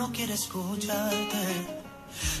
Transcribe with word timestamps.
no 0.00 0.10
quiere 0.12 0.32
escucharte. 0.32 1.44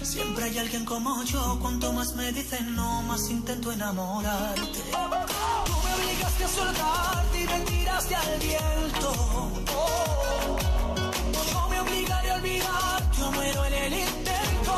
Siempre 0.02 0.44
hay 0.44 0.56
alguien 0.56 0.86
como 0.86 1.22
yo, 1.24 1.58
cuanto 1.60 1.92
más 1.92 2.14
me 2.14 2.32
dicen 2.32 2.74
no, 2.74 3.02
más 3.02 3.28
intento 3.28 3.70
enamorarte. 3.70 4.80
Tú 5.66 5.74
me 5.84 5.92
obligaste 5.98 6.44
a 6.44 6.48
soltarte 6.48 7.42
y 7.42 7.46
me 7.46 7.60
tiraste 7.70 8.14
al 8.14 8.38
viento. 8.38 9.12
Yo 11.52 11.68
me 11.68 11.80
obligaré 11.80 12.30
a 12.30 12.34
olvidarte, 12.36 13.18
yo 13.18 13.30
muero 13.32 13.64
en 13.66 13.74
el 13.74 13.92
intento. 13.92 14.72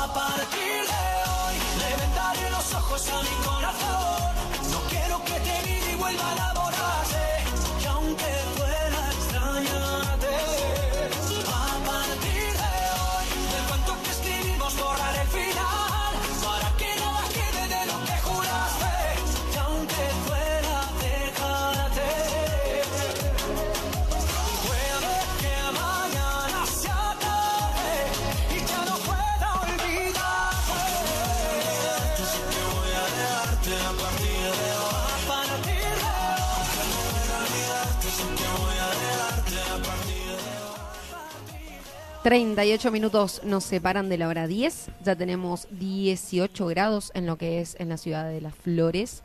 A 0.00 0.12
partir 0.12 0.80
de 0.92 1.04
hoy, 1.32 1.56
le 1.80 1.90
vendaré 2.02 2.50
los 2.50 2.74
ojos 2.74 3.08
a 3.08 3.22
mi 3.22 3.37
38 42.28 42.90
minutos 42.90 43.40
nos 43.42 43.64
separan 43.64 44.10
de 44.10 44.18
la 44.18 44.28
hora 44.28 44.46
10. 44.46 44.90
Ya 45.02 45.16
tenemos 45.16 45.66
18 45.70 46.66
grados 46.66 47.10
en 47.14 47.24
lo 47.24 47.38
que 47.38 47.62
es 47.62 47.74
en 47.80 47.88
la 47.88 47.96
ciudad 47.96 48.28
de 48.28 48.42
Las 48.42 48.54
Flores. 48.54 49.22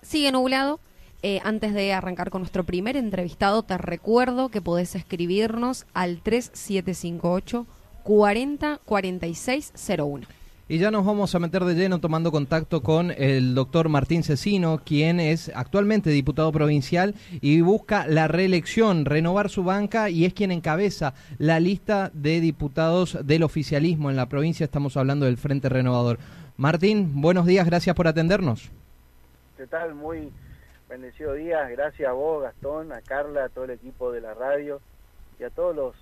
Sigue 0.00 0.32
nublado. 0.32 0.80
Eh, 1.20 1.42
antes 1.44 1.74
de 1.74 1.92
arrancar 1.92 2.30
con 2.30 2.40
nuestro 2.40 2.64
primer 2.64 2.96
entrevistado, 2.96 3.64
te 3.64 3.76
recuerdo 3.76 4.48
que 4.48 4.62
podés 4.62 4.94
escribirnos 4.94 5.84
al 5.92 6.22
3758 6.22 7.66
40 8.02 8.80
46 8.82 9.72
01. 9.98 10.37
Y 10.70 10.76
ya 10.76 10.90
nos 10.90 11.06
vamos 11.06 11.34
a 11.34 11.38
meter 11.38 11.64
de 11.64 11.74
lleno 11.74 11.98
tomando 11.98 12.30
contacto 12.30 12.82
con 12.82 13.10
el 13.10 13.54
doctor 13.54 13.88
Martín 13.88 14.22
Cecino, 14.22 14.82
quien 14.84 15.18
es 15.18 15.50
actualmente 15.54 16.10
diputado 16.10 16.52
provincial 16.52 17.14
y 17.40 17.62
busca 17.62 18.06
la 18.06 18.28
reelección, 18.28 19.06
renovar 19.06 19.48
su 19.48 19.64
banca 19.64 20.10
y 20.10 20.26
es 20.26 20.34
quien 20.34 20.52
encabeza 20.52 21.14
la 21.38 21.58
lista 21.58 22.10
de 22.12 22.40
diputados 22.40 23.16
del 23.26 23.44
oficialismo 23.44 24.10
en 24.10 24.16
la 24.16 24.26
provincia. 24.26 24.64
Estamos 24.64 24.98
hablando 24.98 25.24
del 25.24 25.38
Frente 25.38 25.70
Renovador. 25.70 26.18
Martín, 26.58 27.22
buenos 27.22 27.46
días, 27.46 27.64
gracias 27.64 27.96
por 27.96 28.06
atendernos. 28.06 28.70
¿Qué 29.56 29.66
tal? 29.66 29.94
Muy 29.94 30.30
bendecido 30.86 31.32
día. 31.32 31.66
Gracias 31.70 32.06
a 32.06 32.12
vos, 32.12 32.42
Gastón, 32.42 32.92
a 32.92 33.00
Carla, 33.00 33.44
a 33.44 33.48
todo 33.48 33.64
el 33.64 33.70
equipo 33.70 34.12
de 34.12 34.20
la 34.20 34.34
radio 34.34 34.82
y 35.40 35.44
a 35.44 35.50
todos 35.50 35.74
los 35.74 35.94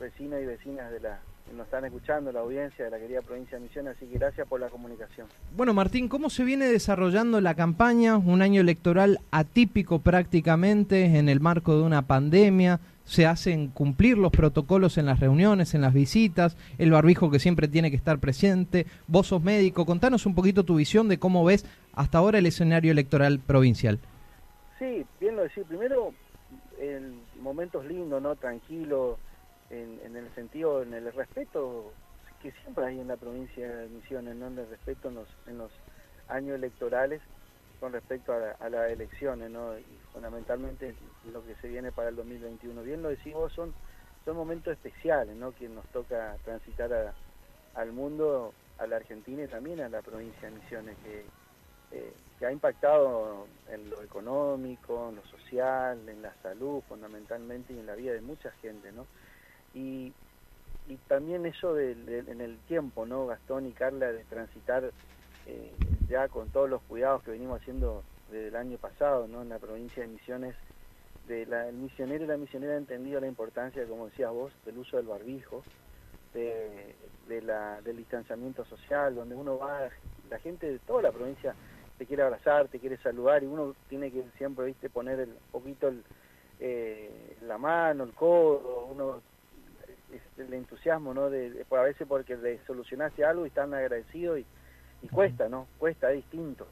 vecinos 0.00 0.40
y 0.40 0.46
vecinas 0.46 0.90
de 0.90 1.00
la 1.00 1.20
nos 1.52 1.66
están 1.66 1.84
escuchando, 1.84 2.32
la 2.32 2.40
audiencia 2.40 2.84
de 2.84 2.90
la 2.90 2.98
querida 2.98 3.20
provincia 3.22 3.58
de 3.58 3.64
Misiones. 3.64 3.96
Así 3.96 4.06
que 4.06 4.18
gracias 4.18 4.46
por 4.48 4.60
la 4.60 4.68
comunicación. 4.68 5.26
Bueno, 5.56 5.74
Martín, 5.74 6.08
¿cómo 6.08 6.30
se 6.30 6.44
viene 6.44 6.66
desarrollando 6.66 7.40
la 7.40 7.54
campaña? 7.54 8.16
Un 8.16 8.42
año 8.42 8.60
electoral 8.60 9.20
atípico 9.30 10.00
prácticamente 10.00 11.04
en 11.18 11.28
el 11.28 11.40
marco 11.40 11.76
de 11.76 11.82
una 11.82 12.02
pandemia. 12.02 12.80
Se 13.04 13.26
hacen 13.26 13.68
cumplir 13.68 14.16
los 14.16 14.32
protocolos 14.32 14.96
en 14.96 15.06
las 15.06 15.20
reuniones, 15.20 15.74
en 15.74 15.82
las 15.82 15.92
visitas, 15.92 16.56
el 16.78 16.90
barbijo 16.90 17.30
que 17.30 17.38
siempre 17.38 17.68
tiene 17.68 17.90
que 17.90 17.96
estar 17.96 18.18
presente. 18.18 18.86
Vos 19.06 19.26
sos 19.26 19.42
médico, 19.42 19.84
contanos 19.84 20.24
un 20.24 20.34
poquito 20.34 20.64
tu 20.64 20.76
visión 20.76 21.08
de 21.08 21.18
cómo 21.18 21.44
ves 21.44 21.66
hasta 21.92 22.18
ahora 22.18 22.38
el 22.38 22.46
escenario 22.46 22.92
electoral 22.92 23.40
provincial. 23.40 23.98
Sí, 24.78 25.04
bien 25.20 25.36
lo 25.36 25.42
decir. 25.42 25.64
Primero, 25.64 26.14
el 26.80 27.14
momentos 27.44 27.84
lindos, 27.84 28.20
¿no? 28.20 28.34
Tranquilos, 28.34 29.18
en, 29.70 30.16
el 30.16 30.34
sentido, 30.34 30.82
en 30.82 30.94
el 30.94 31.12
respeto 31.12 31.92
que 32.40 32.52
siempre 32.62 32.86
hay 32.86 33.00
en 33.00 33.08
la 33.08 33.16
provincia 33.16 33.66
de 33.68 33.88
Misiones, 33.88 34.36
¿no? 34.36 34.48
En 34.48 34.58
el 34.58 34.68
respeto 34.68 35.08
en 35.08 35.58
los, 35.58 35.72
años 36.28 36.54
electorales 36.56 37.22
con 37.80 37.92
respecto 37.92 38.32
a, 38.32 38.38
la- 38.38 38.56
a 38.60 38.68
las 38.70 38.90
elecciones, 38.90 39.50
¿no? 39.50 39.78
Y 39.78 39.84
fundamentalmente 40.12 40.94
lo 41.24 41.44
que 41.44 41.54
se 41.56 41.68
viene 41.68 41.92
para 41.92 42.08
el 42.10 42.16
2021. 42.16 42.82
Bien 42.82 43.02
lo 43.02 43.08
decís 43.10 43.32
vos, 43.34 43.52
son, 43.52 43.74
son 44.24 44.36
momentos 44.36 44.72
especiales, 44.74 45.36
¿no? 45.36 45.52
Que 45.52 45.68
nos 45.68 45.86
toca 45.88 46.36
transitar 46.44 47.14
al 47.74 47.92
mundo, 47.92 48.52
a 48.78 48.86
la 48.86 48.96
Argentina 48.96 49.44
y 49.44 49.48
también 49.48 49.80
a 49.80 49.88
la 49.88 50.02
provincia 50.02 50.48
de 50.48 50.54
Misiones, 50.56 50.98
que, 50.98 51.26
eh, 51.90 52.14
que 52.38 52.46
ha 52.46 52.52
impactado 52.52 53.46
en 53.68 53.90
lo 53.90 54.02
económico, 54.02 55.08
en 55.10 55.16
lo 55.16 55.24
social, 55.26 56.08
en 56.08 56.22
la 56.22 56.34
salud 56.42 56.82
fundamentalmente 56.88 57.72
y 57.72 57.78
en 57.78 57.86
la 57.86 57.94
vida 57.94 58.12
de 58.12 58.20
mucha 58.20 58.50
gente, 58.52 58.92
¿no? 58.92 59.06
Y, 59.74 60.12
y 60.88 60.96
también 61.08 61.46
eso 61.46 61.74
de, 61.74 61.92
en 62.26 62.40
el 62.40 62.58
tiempo, 62.68 63.06
¿no, 63.06 63.26
Gastón 63.26 63.66
y 63.66 63.72
Carla, 63.72 64.12
de 64.12 64.24
transitar 64.24 64.90
eh, 65.46 65.72
ya 66.08 66.28
con 66.28 66.48
todos 66.48 66.70
los 66.70 66.82
cuidados 66.82 67.22
que 67.22 67.32
venimos 67.32 67.60
haciendo 67.60 68.02
desde 68.30 68.48
el 68.48 68.56
año 68.56 68.78
pasado, 68.78 69.26
¿no? 69.28 69.42
En 69.42 69.48
la 69.48 69.58
provincia 69.58 70.02
de 70.02 70.08
Misiones, 70.08 70.54
de 71.26 71.46
la, 71.46 71.68
el 71.68 71.76
misionero 71.76 72.24
y 72.24 72.26
la 72.26 72.36
misionera 72.36 72.74
ha 72.74 72.78
entendido 72.78 73.20
la 73.20 73.26
importancia, 73.26 73.86
como 73.86 74.06
decías 74.06 74.30
vos, 74.30 74.52
del 74.64 74.78
uso 74.78 74.96
del 74.98 75.06
barbijo, 75.06 75.62
de, 76.34 77.42
la, 77.42 77.80
del 77.82 77.96
distanciamiento 77.96 78.64
social, 78.64 79.14
donde 79.14 79.34
uno 79.34 79.56
va, 79.58 79.88
la 80.28 80.38
gente 80.40 80.70
de 80.70 80.78
toda 80.80 81.02
la 81.02 81.12
provincia 81.12 81.54
te 81.96 82.06
quiere 82.06 82.24
abrazar, 82.24 82.68
te 82.68 82.80
quiere 82.80 82.96
saludar 82.98 83.42
y 83.42 83.46
uno 83.46 83.74
tiene 83.88 84.10
que 84.10 84.24
siempre, 84.36 84.66
viste, 84.66 84.90
poner 84.90 85.20
el 85.20 85.30
poquito 85.52 85.88
el, 85.88 86.02
eh, 86.58 87.36
la 87.42 87.56
mano, 87.56 88.04
el 88.04 88.12
codo, 88.12 88.86
uno 88.90 89.22
el 90.38 90.52
entusiasmo, 90.54 91.14
¿no? 91.14 91.30
De, 91.30 91.50
de- 91.50 91.64
por 91.64 91.78
a 91.78 91.82
veces 91.82 92.06
porque 92.06 92.36
le 92.36 92.58
solucionaste 92.66 93.24
algo 93.24 93.44
y 93.44 93.48
están 93.48 93.74
agradecidos 93.74 94.38
y, 94.40 94.46
y 95.02 95.08
cuesta, 95.08 95.48
¿no? 95.48 95.68
Cuesta, 95.78 96.10
es 96.10 96.16
distinto 96.16 96.66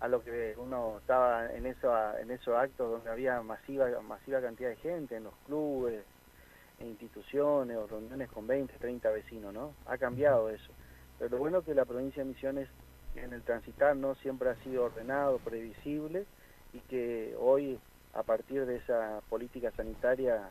a 0.00 0.08
lo 0.08 0.22
que 0.22 0.54
uno 0.58 0.98
estaba 0.98 1.46
en 1.52 1.66
eso, 1.66 1.92
en 2.18 2.30
esos 2.32 2.56
actos 2.56 2.90
donde 2.90 3.10
había 3.10 3.40
masiva 3.42 3.88
masiva 4.02 4.40
cantidad 4.40 4.70
de 4.70 4.76
gente, 4.76 5.16
en 5.16 5.24
los 5.24 5.34
clubes, 5.46 6.04
en 6.80 6.88
instituciones 6.88 7.76
o 7.76 7.86
reuniones 7.86 8.28
con 8.30 8.46
20, 8.46 8.74
30 8.78 9.10
vecinos, 9.10 9.54
¿no? 9.54 9.74
Ha 9.86 9.98
cambiado 9.98 10.50
eso. 10.50 10.72
Pero 11.18 11.30
lo 11.30 11.38
bueno 11.38 11.58
es 11.58 11.64
que 11.64 11.74
la 11.74 11.84
provincia 11.84 12.22
de 12.24 12.28
Misiones 12.30 12.68
en 13.14 13.32
el 13.32 13.42
transitar 13.42 13.94
no 13.94 14.14
siempre 14.16 14.50
ha 14.50 14.56
sido 14.56 14.84
ordenado, 14.84 15.38
previsible 15.38 16.26
y 16.72 16.80
que 16.80 17.36
hoy 17.38 17.78
a 18.14 18.22
partir 18.22 18.66
de 18.66 18.76
esa 18.76 19.20
política 19.28 19.70
sanitaria 19.76 20.50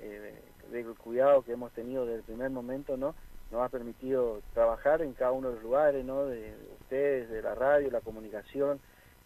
eh, 0.00 0.40
de 0.70 0.84
cuidado 0.94 1.42
que 1.42 1.52
hemos 1.52 1.72
tenido 1.72 2.04
desde 2.04 2.18
el 2.18 2.24
primer 2.24 2.50
momento, 2.50 2.96
¿no? 2.96 3.14
Nos 3.50 3.62
ha 3.62 3.68
permitido 3.68 4.40
trabajar 4.54 5.02
en 5.02 5.12
cada 5.12 5.32
uno 5.32 5.48
de 5.48 5.54
los 5.54 5.62
lugares, 5.64 6.04
¿no? 6.04 6.26
De, 6.26 6.40
de 6.40 6.56
ustedes, 6.80 7.30
de 7.30 7.42
la 7.42 7.54
radio, 7.54 7.90
la 7.90 8.00
comunicación, 8.00 8.80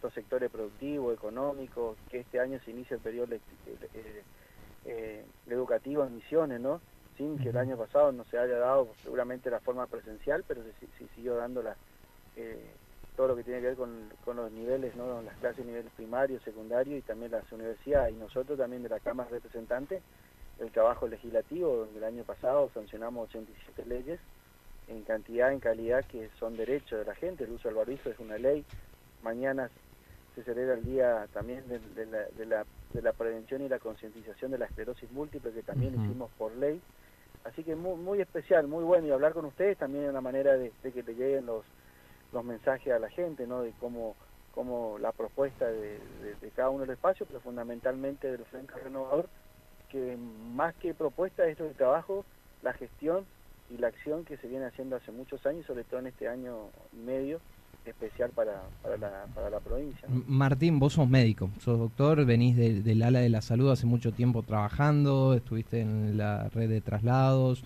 los 0.04 0.12
sectores 0.12 0.50
productivos, 0.50 1.14
económicos, 1.14 1.96
que 2.10 2.20
este 2.20 2.38
año 2.38 2.60
se 2.64 2.70
inicia 2.70 2.94
el 2.94 3.00
periodo 3.00 3.34
eh, 3.34 4.22
eh, 4.84 5.24
educativo 5.48 6.04
en 6.04 6.16
Misiones, 6.16 6.60
¿no? 6.60 6.80
Sin 7.16 7.38
que 7.38 7.48
el 7.48 7.56
año 7.56 7.76
pasado 7.76 8.12
no 8.12 8.24
se 8.24 8.38
haya 8.38 8.58
dado 8.58 8.88
seguramente 9.02 9.50
la 9.50 9.60
forma 9.60 9.86
presencial, 9.86 10.44
pero 10.46 10.62
se, 10.62 11.06
siguió 11.14 11.36
dando 11.36 11.62
la, 11.62 11.74
eh, 12.36 12.66
todo 13.16 13.28
lo 13.28 13.36
que 13.36 13.44
tiene 13.44 13.60
que 13.60 13.68
ver 13.68 13.76
con, 13.76 14.10
con 14.24 14.36
los 14.36 14.52
niveles, 14.52 14.94
¿no? 14.94 15.22
Las 15.22 15.36
clases 15.36 15.64
nivel 15.64 15.84
primario, 15.96 16.38
secundario 16.40 16.98
y 16.98 17.02
también 17.02 17.32
las 17.32 17.50
universidades 17.50 18.14
y 18.14 18.18
nosotros 18.18 18.58
también 18.58 18.82
de 18.82 18.90
la 18.90 19.00
Cámara 19.00 19.30
de 19.30 19.36
Representantes 19.36 20.02
el 20.60 20.70
trabajo 20.70 21.06
legislativo, 21.08 21.76
donde 21.76 21.98
el 21.98 22.04
año 22.04 22.24
pasado 22.24 22.70
sancionamos 22.72 23.28
87 23.28 23.84
leyes 23.86 24.20
en 24.88 25.02
cantidad, 25.02 25.52
en 25.52 25.60
calidad, 25.60 26.04
que 26.04 26.28
son 26.38 26.56
derechos 26.56 26.98
de 26.98 27.04
la 27.04 27.14
gente. 27.14 27.44
El 27.44 27.52
uso 27.52 27.68
del 27.68 27.76
barbijo 27.76 28.10
es 28.10 28.18
una 28.18 28.38
ley. 28.38 28.64
Mañana 29.22 29.70
se 30.34 30.42
celebra 30.42 30.74
el 30.74 30.84
día 30.84 31.26
también 31.32 31.66
de, 31.68 31.78
de 31.78 32.06
la, 32.06 32.24
de, 32.36 32.46
la, 32.46 32.66
de 32.92 33.02
la 33.02 33.12
prevención 33.12 33.62
y 33.62 33.68
la 33.68 33.78
concientización 33.78 34.50
de 34.50 34.58
la 34.58 34.66
esclerosis 34.66 35.10
múltiple, 35.12 35.52
que 35.52 35.62
también 35.62 35.94
hicimos 35.94 36.30
por 36.36 36.54
ley. 36.56 36.80
Así 37.44 37.62
que 37.62 37.76
muy, 37.76 37.96
muy 37.96 38.20
especial, 38.20 38.66
muy 38.66 38.84
bueno. 38.84 39.06
Y 39.06 39.10
hablar 39.10 39.32
con 39.32 39.44
ustedes 39.44 39.78
también 39.78 40.04
es 40.04 40.10
una 40.10 40.20
manera 40.20 40.56
de, 40.56 40.72
que 40.82 41.02
le 41.02 41.14
lleguen 41.14 41.46
los, 41.46 41.64
los 42.32 42.44
mensajes 42.44 42.92
a 42.92 42.98
la 42.98 43.10
gente, 43.10 43.46
¿no? 43.46 43.62
De 43.62 43.72
cómo, 43.80 44.16
cómo 44.54 44.98
la 44.98 45.12
propuesta 45.12 45.66
de, 45.66 45.98
cada 46.56 46.70
uno 46.70 46.80
de 46.80 46.86
los 46.88 46.96
espacios, 46.96 47.28
pero 47.28 47.40
fundamentalmente 47.40 48.30
del 48.30 48.44
Frente 48.46 48.74
Renovador, 48.74 49.28
que 49.94 50.18
más 50.56 50.74
que 50.74 50.92
propuesta 50.92 51.46
es 51.46 51.60
el 51.60 51.72
trabajo, 51.74 52.24
la 52.62 52.72
gestión 52.72 53.24
y 53.72 53.78
la 53.78 53.86
acción 53.86 54.24
que 54.24 54.36
se 54.38 54.48
viene 54.48 54.64
haciendo 54.64 54.96
hace 54.96 55.12
muchos 55.12 55.46
años, 55.46 55.64
sobre 55.66 55.84
todo 55.84 56.00
en 56.00 56.08
este 56.08 56.26
año 56.26 56.66
y 56.92 56.96
medio, 56.96 57.40
especial 57.86 58.30
para, 58.30 58.62
para, 58.82 59.50
la, 59.50 59.60
provincia. 59.60 60.08
Martín, 60.26 60.80
vos 60.80 60.94
sos 60.94 61.08
médico, 61.08 61.48
sos 61.60 61.78
doctor, 61.78 62.24
venís 62.24 62.56
del 62.56 63.02
ala 63.04 63.20
de 63.20 63.28
la 63.28 63.40
salud 63.40 63.70
hace 63.70 63.86
mucho 63.86 64.10
tiempo 64.12 64.42
trabajando, 64.42 65.34
estuviste 65.34 65.80
en 65.80 66.16
la 66.16 66.48
red 66.48 66.68
de 66.68 66.80
traslados. 66.80 67.62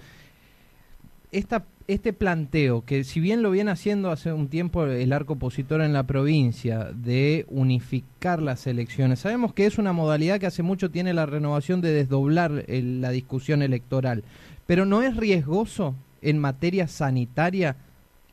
Esta, 1.32 1.64
este 1.88 2.12
planteo, 2.12 2.84
que 2.84 3.02
si 3.02 3.18
bien 3.18 3.42
lo 3.42 3.50
viene 3.50 3.70
haciendo 3.70 4.10
hace 4.10 4.30
un 4.30 4.48
tiempo 4.48 4.84
el 4.84 5.10
arco 5.10 5.32
opositor 5.32 5.80
en 5.80 5.94
la 5.94 6.02
provincia, 6.02 6.90
de 6.92 7.46
unificar 7.48 8.42
las 8.42 8.66
elecciones, 8.66 9.20
sabemos 9.20 9.54
que 9.54 9.64
es 9.64 9.78
una 9.78 9.94
modalidad 9.94 10.38
que 10.38 10.46
hace 10.46 10.62
mucho 10.62 10.90
tiene 10.90 11.14
la 11.14 11.24
renovación 11.24 11.80
de 11.80 11.92
desdoblar 11.92 12.64
la 12.68 13.08
discusión 13.08 13.62
electoral, 13.62 14.22
pero 14.66 14.84
¿no 14.84 15.02
es 15.02 15.16
riesgoso 15.16 15.94
en 16.20 16.38
materia 16.38 16.88
sanitaria 16.88 17.76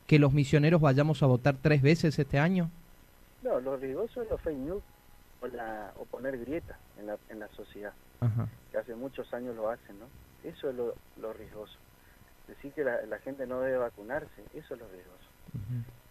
que 0.05 0.19
los 0.19 0.33
misioneros 0.33 0.81
vayamos 0.81 1.23
a 1.23 1.27
votar 1.27 1.55
tres 1.61 1.81
veces 1.81 2.19
este 2.19 2.37
año? 2.37 2.69
No, 3.41 3.61
lo 3.61 3.77
riesgoso 3.77 4.21
es 4.21 4.29
los 4.29 4.41
fake 4.41 4.57
news 4.57 4.83
o, 5.39 5.47
la, 5.47 5.93
o 5.97 6.03
poner 6.03 6.37
grieta 6.39 6.77
en 6.99 7.07
la, 7.07 7.17
en 7.29 7.39
la 7.39 7.47
sociedad, 7.55 7.93
que 8.73 8.77
hace 8.77 8.95
muchos 8.95 9.33
años 9.33 9.55
lo 9.55 9.69
hacen, 9.69 9.97
¿no? 9.97 10.07
Eso 10.43 10.69
es 10.69 10.75
lo, 10.75 10.93
lo 11.21 11.31
riesgoso. 11.31 11.77
Decir 12.47 12.73
que 12.73 12.83
la, 12.83 13.01
la, 13.03 13.19
gente 13.19 13.47
no 13.47 13.59
debe 13.61 13.77
vacunarse, 13.77 14.43
eso 14.53 14.73
es 14.73 14.79
lo 14.79 14.87
riesgoso. 14.87 15.25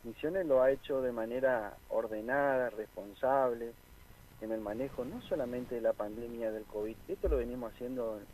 Misiones 0.03 0.47
lo 0.47 0.63
ha 0.63 0.71
hecho 0.71 1.01
de 1.01 1.13
manera 1.13 1.77
ordenada, 1.89 2.71
responsable, 2.71 3.73
en 4.41 4.53
el 4.53 4.61
manejo 4.61 5.05
no 5.05 5.23
solamente 5.23 5.77
de 5.77 5.81
la 5.81 5.93
pandemia 5.93 6.51
del 6.51 6.65
COVID, 6.65 6.97
esto 7.09 7.29
lo 7.29 7.39
venimos 7.39 7.73
haciendo 7.73 8.19
en, 8.19 8.27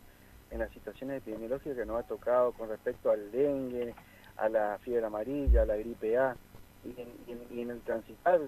en 0.50 0.58
las 0.58 0.70
situaciones 0.72 1.18
epidemiológicas 1.18 1.76
que 1.76 1.86
nos 1.86 2.00
ha 2.00 2.06
tocado 2.06 2.52
con 2.52 2.68
respecto 2.68 3.10
al 3.10 3.30
dengue, 3.30 3.94
a 4.36 4.48
la 4.48 4.78
fiebre 4.82 5.06
amarilla, 5.06 5.62
a 5.62 5.66
la 5.66 5.76
gripe 5.76 6.18
A, 6.18 6.36
y 6.84 7.60
en, 7.60 7.70
el 7.70 7.80
transitar 7.82 8.40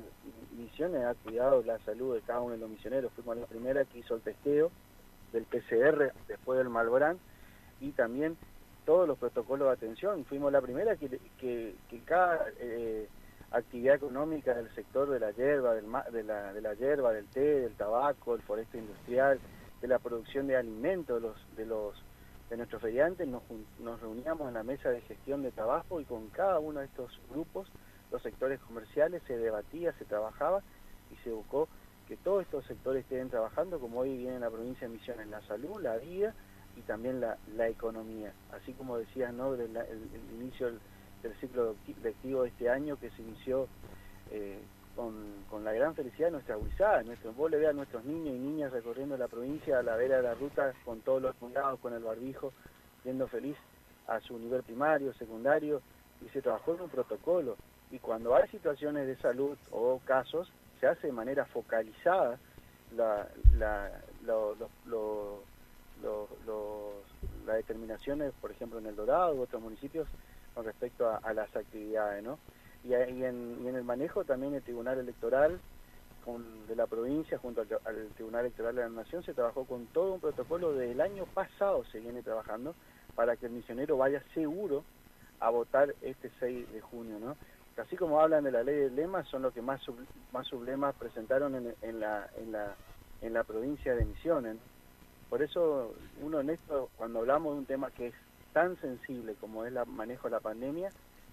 misiones 0.57 1.05
ha 1.05 1.15
cuidado 1.15 1.63
la 1.63 1.79
salud 1.81 2.15
de 2.15 2.23
cada 2.23 2.41
uno 2.41 2.53
de 2.53 2.59
los 2.59 2.71
misioneros. 2.71 3.13
Fuimos 3.13 3.37
la 3.37 3.47
primera 3.47 3.85
que 3.85 3.99
hizo 3.99 4.15
el 4.15 4.23
testeo 4.23 4.71
del 5.33 5.45
PCR 5.45 6.13
después 6.29 6.59
del 6.59 6.71
Malbrán 6.71 7.19
y 7.81 7.93
también 7.93 8.37
todos 8.85 9.07
los 9.07 9.19
protocolos 9.19 9.69
de 9.69 9.75
atención. 9.75 10.25
Fuimos 10.25 10.53
la 10.53 10.61
primera 10.61 10.97
que, 10.97 11.19
que, 11.39 12.01
cada 12.05 12.47
eh, 12.59 13.09
actividad 13.51 13.97
económica 13.97 14.55
del 14.55 14.73
sector 14.75 15.11
de 15.11 15.21
la 15.21 15.31
hierba, 15.31 15.75
del, 15.75 15.87
de, 16.13 16.23
la, 16.25 16.53
de 16.53 16.61
la 16.61 16.75
hierba, 16.75 17.13
del 17.13 17.27
té, 17.27 17.61
del 17.61 17.75
tabaco, 17.75 18.35
el 18.35 18.43
foreste 18.43 18.79
industrial, 18.79 19.39
de 19.81 19.89
la 19.89 19.99
producción 19.99 20.47
de 20.47 20.57
alimentos 20.57 21.23
de 21.57 21.67
los, 21.67 22.03
de 22.51 22.57
nuestros 22.57 22.83
feriantes 22.83 23.27
nos, 23.27 23.43
nos 23.81 24.01
reuníamos 24.01 24.49
en 24.49 24.55
la 24.55 24.63
mesa 24.63 24.91
de 24.91 25.01
gestión 25.03 25.43
de 25.43 25.53
trabajo 25.53 26.01
y 26.01 26.05
con 26.05 26.29
cada 26.29 26.59
uno 26.59 26.81
de 26.81 26.87
estos 26.87 27.19
grupos, 27.31 27.69
los 28.11 28.23
sectores 28.23 28.61
comerciales, 28.61 29.23
se 29.27 29.39
debatía, 29.39 29.93
se 29.95 30.05
trabajaba 30.05 30.63
y 31.11 31.17
se 31.25 31.31
buscó 31.31 31.69
que 32.07 32.17
todos 32.19 32.43
estos 32.43 32.67
sectores 32.67 33.05
estén 33.05 33.31
trabajando, 33.31 33.81
como 33.81 34.01
hoy 34.01 34.19
viene 34.19 34.35
en 34.35 34.43
la 34.43 34.51
provincia 34.51 34.87
de 34.87 34.93
Misiones, 34.95 35.29
la 35.29 35.41
salud, 35.47 35.81
la 35.81 35.97
vida 35.97 36.35
y 36.77 36.81
también 36.83 37.21
la, 37.21 37.37
economía. 37.69 38.33
Así 38.53 38.73
como 38.73 38.99
decías, 38.99 39.33
¿no? 39.33 39.55
El, 39.55 39.71
inicio 40.41 40.67
del, 40.67 40.81
del, 41.23 41.35
ciclo 41.41 41.77
lectivo 42.03 42.43
de 42.43 42.49
este 42.49 42.69
año 42.69 42.99
que 42.99 43.11
se 43.11 43.23
inició 43.23 43.69
eh, 44.31 44.59
con, 44.97 45.15
con, 45.51 45.65
la 45.65 45.73
gran 45.73 45.95
felicidad 45.95 46.29
de 46.29 46.33
nuestra 46.33 46.57
guisada. 46.57 47.03
Nuestro, 47.03 47.33
vos 47.33 47.51
le 47.51 47.59
veas 47.59 47.71
a 47.71 47.77
nuestros 47.77 48.05
niños 48.05 48.35
y 48.35 48.39
niñas 48.39 48.73
recorriendo 48.73 49.17
la 49.17 49.29
provincia 49.29 49.79
a 49.79 49.83
la 49.83 49.97
vera 49.97 50.17
de 50.17 50.23
la 50.23 50.35
ruta 50.35 50.73
con 50.85 51.01
todos 51.01 51.23
los 51.23 51.35
cuidados, 51.37 51.79
con 51.81 51.93
el 51.93 52.03
barbijo, 52.03 52.53
siendo 53.03 53.27
feliz 53.29 53.57
a 54.07 54.21
su 54.21 54.39
nivel 54.39 54.63
primario, 54.63 55.15
secundario, 55.15 55.81
y 56.25 56.29
se 56.31 56.43
trabajó 56.43 56.75
en 56.75 56.83
un 56.83 56.91
protocolo. 56.91 57.57
Y 57.91 57.99
cuando 57.99 58.35
hay 58.35 58.49
situaciones 58.49 59.07
de 59.07 59.17
salud 59.17 59.57
o 59.71 60.01
casos, 60.05 60.51
se 60.81 60.87
hace 60.87 61.09
de 61.09 61.13
manera 61.13 61.45
focalizada 61.47 62.39
lo, 64.27 65.43
determinaciones, 67.55 68.33
por 68.41 68.51
ejemplo, 68.51 68.79
en 68.79 68.87
El 68.87 68.97
Dorado 68.97 69.35
u 69.35 69.43
otros 69.43 69.63
municipios, 69.63 70.09
con 70.55 70.65
respecto 70.65 71.09
a, 71.09 71.33
las 71.33 71.55
actividades, 71.57 72.23
¿no? 72.23 72.39
y, 72.85 72.95
en, 72.95 73.59
y 73.65 73.69
en 73.69 73.77
el 73.77 73.85
manejo 73.85 74.25
también 74.25 74.55
el 74.55 74.63
Tribunal 74.63 74.99
Electoral 74.99 75.61
de 76.69 76.77
la 76.77 76.87
provincia 76.87 77.37
junto 77.39 77.63
al, 77.63 78.09
Tribunal 78.15 78.43
Electoral 78.43 78.77
de 78.77 78.83
la 78.83 78.89
Nación 78.89 79.25
se 79.25 79.35
trabajó 79.35 79.65
con 79.65 79.87
todo 79.87 80.15
un 80.15 80.21
protocolo 80.21 80.73
del 80.73 81.01
año 81.01 81.25
pasado 81.27 81.85
se 81.87 81.99
viene 81.99 82.23
trabajando 82.23 82.77
para 83.17 83.37
que 83.37 83.47
el 83.47 83.53
misionero 83.53 83.97
vaya 83.97 84.23
seguro 84.33 84.85
a 85.41 85.51
votar 85.51 85.95
este 86.01 86.31
6 86.39 86.73
de 86.73 86.81
junio, 86.81 87.19
¿no? 87.19 87.37
Así 87.77 87.97
como 87.97 88.21
hablan 88.21 88.45
de 88.45 88.53
la 88.53 88.63
ley 88.63 88.77
de 88.77 88.91
lemas, 88.91 89.27
son 89.29 89.43
los 89.43 89.53
que 89.53 89.63
más 89.63 89.81
más 90.31 90.47
sublemas 90.47 90.95
presentaron 90.95 91.57
en, 91.57 91.75
en, 91.83 91.99
la, 91.99 92.31
en, 92.37 92.53
la, 92.53 92.77
en 93.21 93.33
la 93.33 93.43
provincia 93.43 93.95
de 93.97 94.05
Misiones. 94.05 94.59
Por 95.33 95.41
eso, 95.41 95.95
uno 96.21 96.41
en 96.41 96.51
esto, 96.51 96.91
cuando 96.99 97.21
hablamos 97.21 97.55
de 97.55 97.61
un 97.61 97.65
tema 97.65 97.91
que 97.91 98.09
es 98.09 98.15
tan 98.53 98.79
sensible 98.83 99.35
como 99.41 99.65
es 99.65 99.75
el 99.75 99.87
manejo 99.87 100.29
de 100.29 100.33
la 100.33 100.41
pandemia, 100.41 100.91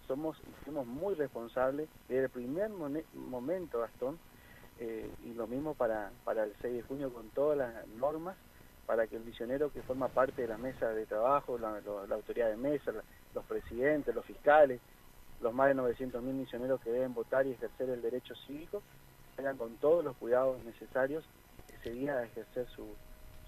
somos 0.08 0.38
fuimos 0.64 0.88
muy 0.88 1.16
responsables 1.16 1.90
desde 2.08 2.24
el 2.24 2.30
primer 2.30 2.70
momento, 2.70 3.82
Gastón, 3.82 4.18
eh, 4.80 5.12
y 5.26 5.34
lo 5.34 5.48
mismo 5.48 5.74
para, 5.74 6.12
para 6.24 6.46
el 6.46 6.54
6 6.62 6.76
de 6.76 6.82
junio 6.84 7.14
con 7.14 7.28
todas 7.32 7.58
las 7.58 7.88
normas 7.90 8.38
para 8.86 9.06
que 9.06 9.18
el 9.18 9.26
misionero 9.26 9.70
que 9.70 9.82
forma 9.82 10.08
parte 10.08 10.44
de 10.44 10.48
la 10.48 10.58
mesa 10.58 10.92
de 10.92 11.06
trabajo, 11.06 11.58
la, 11.58 11.82
autoridad 12.10 12.48
de 12.48 12.56
mesa, 12.56 12.94
los 13.36 13.44
presidentes, 13.44 14.16
los 14.16 14.24
fiscales, 14.24 14.80
los 15.42 15.54
más 15.54 15.68
de 15.68 15.76
900.000 15.76 16.22
misioneros 16.22 16.80
que 16.80 16.90
deben 16.90 17.14
votar 17.14 17.46
y 17.46 17.52
ejercer 17.52 17.90
el 17.90 18.02
derecho 18.02 18.34
cívico, 18.48 18.82
tengan 19.36 19.58
con 19.58 19.76
todos 19.76 20.06
los 20.06 20.16
cuidados 20.16 20.64
necesarios 20.64 21.26
ese 21.82 21.92
día 21.92 22.14
a 22.14 22.24
ejercer 22.24 22.66
su, 22.70 22.88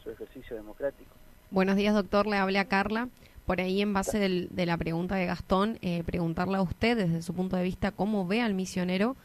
su 0.03 0.09
ejercicio 0.11 0.55
democrático. 0.55 1.11
Buenos 1.49 1.75
días, 1.75 1.93
doctor. 1.93 2.27
Le 2.27 2.37
habla 2.37 2.65
Carla 2.65 3.09
por 3.45 3.59
ahí 3.59 3.81
en 3.81 3.93
base 3.93 4.19
del, 4.19 4.47
de 4.51 4.65
la 4.65 4.77
pregunta 4.77 5.15
de 5.15 5.25
Gastón, 5.25 5.77
eh, 5.81 6.03
preguntarle 6.05 6.57
a 6.57 6.61
usted 6.61 6.95
desde 6.95 7.21
su 7.21 7.33
punto 7.33 7.57
de 7.57 7.63
vista 7.63 7.91
cómo 7.91 8.25
ve 8.25 8.41
al 8.41 8.53
misionero, 8.53 9.15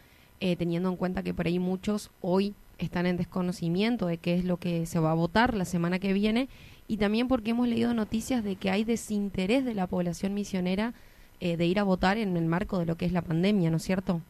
eh, 0.40 0.56
teniendo 0.56 0.88
en 0.88 0.96
cuenta 0.96 1.22
que 1.22 1.34
por 1.34 1.46
ahí 1.46 1.58
muchos 1.58 2.10
hoy 2.20 2.54
están 2.78 3.06
en 3.06 3.16
desconocimiento 3.16 4.06
de 4.06 4.18
qué 4.18 4.34
es 4.34 4.44
lo 4.44 4.56
que 4.56 4.86
se 4.86 4.98
va 4.98 5.12
a 5.12 5.14
votar 5.14 5.54
la 5.54 5.64
semana 5.64 5.98
que 5.98 6.12
viene 6.12 6.48
y 6.88 6.98
también 6.98 7.28
porque 7.28 7.50
hemos 7.50 7.68
leído 7.68 7.94
noticias 7.94 8.44
de 8.44 8.56
que 8.56 8.70
hay 8.70 8.84
desinterés 8.84 9.64
de 9.64 9.74
la 9.74 9.86
población 9.86 10.34
misionera 10.34 10.92
eh, 11.40 11.56
de 11.56 11.66
ir 11.66 11.78
a 11.78 11.84
votar 11.84 12.18
en 12.18 12.36
el 12.36 12.46
marco 12.46 12.78
de 12.78 12.86
lo 12.86 12.96
que 12.96 13.04
es 13.04 13.12
la 13.12 13.22
pandemia, 13.22 13.70
¿no 13.70 13.76
es 13.76 13.82
cierto? 13.82 14.20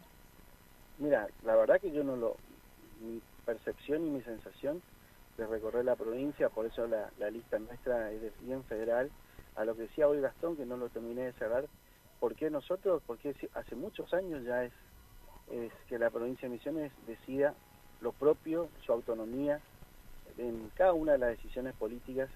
Mira, 0.99 1.27
la 1.45 1.57
verdad 1.57 1.81
que 1.81 1.93
yo 1.93 2.05
no 2.05 2.17
lo, 2.17 2.37
mi 3.01 3.21
percepción 3.45 4.07
y 4.07 4.11
mi 4.11 4.23
sensación 4.23 4.81
de 5.37 5.47
recorrer 5.47 5.85
la 5.85 5.97
provincia, 5.97 6.49
por 6.49 6.67
eso 6.67 6.87
la, 6.87 7.11
la 7.19 7.31
lista 7.31 7.59
nuestra 7.59 8.11
es 8.13 8.23
de 8.23 8.33
bien 8.41 8.65
federal, 8.65 9.11
a 9.55 9.65
lo 9.65 9.75
que 9.75 9.83
decía 9.83 10.09
hoy 10.09 10.21
Gastón, 10.21 10.57
que 10.57 10.67
no 10.67 10.77
lo 10.77 10.89
terminé 10.89 11.25
de 11.25 11.33
cerrar, 11.35 11.67
porque 12.21 12.51
nosotros, 12.51 13.03
porque 13.07 13.35
hace 13.55 13.75
muchos 13.75 14.13
años 14.15 14.45
ya 14.45 14.65
es, 14.65 14.73
es 15.51 15.73
que 15.89 15.99
la 15.99 16.11
provincia 16.11 16.49
de 16.49 16.55
Misiones 16.55 16.93
decida 17.07 17.55
lo 18.01 18.13
propio, 18.13 18.69
su 18.85 18.93
autonomía 18.93 19.61
en 20.39 20.71
cada 20.75 20.93
una 20.93 21.13
de 21.13 21.19
las 21.19 21.31
decisiones 21.31 21.75
políticas 21.75 22.29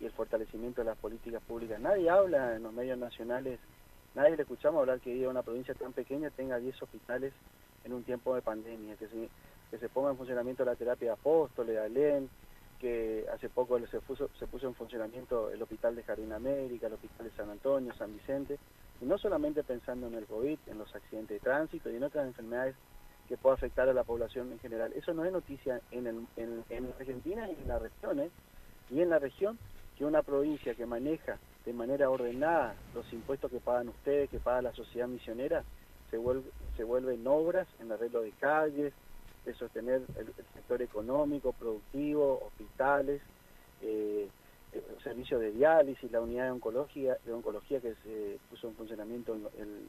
y 0.00 0.04
el 0.04 0.12
fortalecimiento 0.12 0.82
de 0.82 0.86
las 0.86 0.98
políticas 0.98 1.42
públicas. 1.42 1.80
Nadie 1.80 2.10
habla 2.10 2.56
en 2.56 2.62
los 2.62 2.72
medios 2.72 2.98
nacionales, 2.98 3.58
nadie 4.14 4.36
le 4.36 4.42
escuchamos 4.42 4.80
hablar 4.80 5.00
que 5.00 5.26
una 5.26 5.42
provincia 5.42 5.74
tan 5.74 5.92
pequeña 5.92 6.30
tenga 6.30 6.58
10 6.58 6.82
hospitales 6.82 7.32
en 7.84 7.92
un 7.92 8.02
tiempo 8.02 8.34
de 8.34 8.42
pandemia, 8.42 8.96
que 8.96 9.08
se, 9.08 9.28
que 9.70 9.78
se 9.78 9.88
ponga 9.88 10.10
en 10.10 10.16
funcionamiento 10.16 10.64
la 10.64 10.74
terapia 10.74 11.08
de 11.08 11.14
apóstoles, 11.14 11.78
ALEN, 11.78 12.28
que 12.78 13.24
hace 13.32 13.48
poco 13.48 13.78
se 13.86 14.00
puso, 14.00 14.30
se 14.38 14.46
puso 14.46 14.66
en 14.66 14.74
funcionamiento 14.74 15.50
el 15.50 15.62
hospital 15.62 15.96
de 15.96 16.02
Jardín 16.02 16.32
América, 16.32 16.86
el 16.86 16.94
hospital 16.94 17.26
de 17.30 17.36
San 17.36 17.50
Antonio, 17.50 17.94
San 17.94 18.12
Vicente, 18.12 18.58
y 19.00 19.04
no 19.04 19.18
solamente 19.18 19.62
pensando 19.62 20.06
en 20.06 20.14
el 20.14 20.26
COVID, 20.26 20.58
en 20.66 20.78
los 20.78 20.94
accidentes 20.94 21.36
de 21.36 21.40
tránsito 21.40 21.90
y 21.90 21.96
en 21.96 22.04
otras 22.04 22.26
enfermedades 22.26 22.74
que 23.28 23.36
pueda 23.36 23.54
afectar 23.54 23.88
a 23.88 23.92
la 23.92 24.04
población 24.04 24.52
en 24.52 24.58
general. 24.60 24.92
Eso 24.94 25.12
no 25.12 25.24
es 25.24 25.32
noticia 25.32 25.80
en, 25.90 26.06
el, 26.06 26.26
en, 26.36 26.64
en 26.70 26.86
Argentina 26.98 27.48
y 27.50 27.62
en 27.62 27.68
la 27.68 27.78
región, 27.78 28.20
¿eh? 28.20 28.30
y 28.90 29.00
en 29.00 29.10
la 29.10 29.18
región 29.18 29.58
que 29.96 30.04
una 30.04 30.22
provincia 30.22 30.74
que 30.74 30.86
maneja 30.86 31.38
de 31.64 31.72
manera 31.72 32.10
ordenada 32.10 32.76
los 32.94 33.10
impuestos 33.12 33.50
que 33.50 33.58
pagan 33.58 33.88
ustedes, 33.88 34.30
que 34.30 34.38
paga 34.38 34.62
la 34.62 34.72
sociedad 34.72 35.08
misionera, 35.08 35.64
se 36.10 36.18
vuelve, 36.18 36.50
se 36.76 36.84
vuelve 36.84 37.14
en 37.14 37.26
obras, 37.26 37.66
en 37.80 37.90
arreglo 37.90 38.22
de 38.22 38.30
calles, 38.32 38.92
de 39.46 39.54
sostener 39.54 40.02
el, 40.18 40.26
sector 40.54 40.82
económico, 40.82 41.52
productivo, 41.52 42.42
hospitales, 42.46 43.22
eh, 43.80 44.28
servicios 45.02 45.40
de 45.40 45.52
diálisis, 45.52 46.10
la 46.10 46.20
unidad 46.20 46.44
de 46.44 46.50
oncología, 46.50 47.16
de 47.24 47.32
oncología 47.32 47.80
que 47.80 47.94
se 48.02 48.38
puso 48.50 48.68
en 48.68 48.74
funcionamiento 48.74 49.36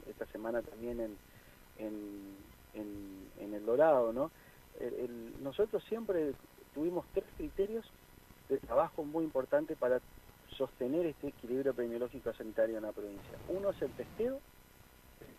esta 0.07 0.25
semana 0.27 0.61
también 0.61 1.01
en, 1.01 1.17
en, 1.79 3.53
El 3.53 3.65
Dorado. 3.65 4.13
¿no? 4.13 4.31
nosotros 5.41 5.83
siempre 5.85 6.33
tuvimos 6.73 7.05
tres 7.13 7.25
criterios 7.35 7.85
de 8.49 8.57
trabajo 8.59 9.03
muy 9.03 9.25
importantes 9.25 9.77
para 9.77 9.99
sostener 10.55 11.05
este 11.07 11.29
equilibrio 11.29 11.71
epidemiológico 11.71 12.33
sanitario 12.33 12.77
en 12.77 12.83
la 12.83 12.91
provincia. 12.91 13.37
Uno 13.49 13.71
es 13.71 13.81
el 13.81 13.91
testeo, 13.91 14.39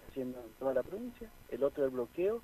haciendo 0.09 0.41
en 0.41 0.53
toda 0.59 0.75
la 0.75 0.83
provincia, 0.83 1.31
el 1.51 1.63
otro 1.63 1.85
el 1.85 1.91
bloqueo, 1.91 2.43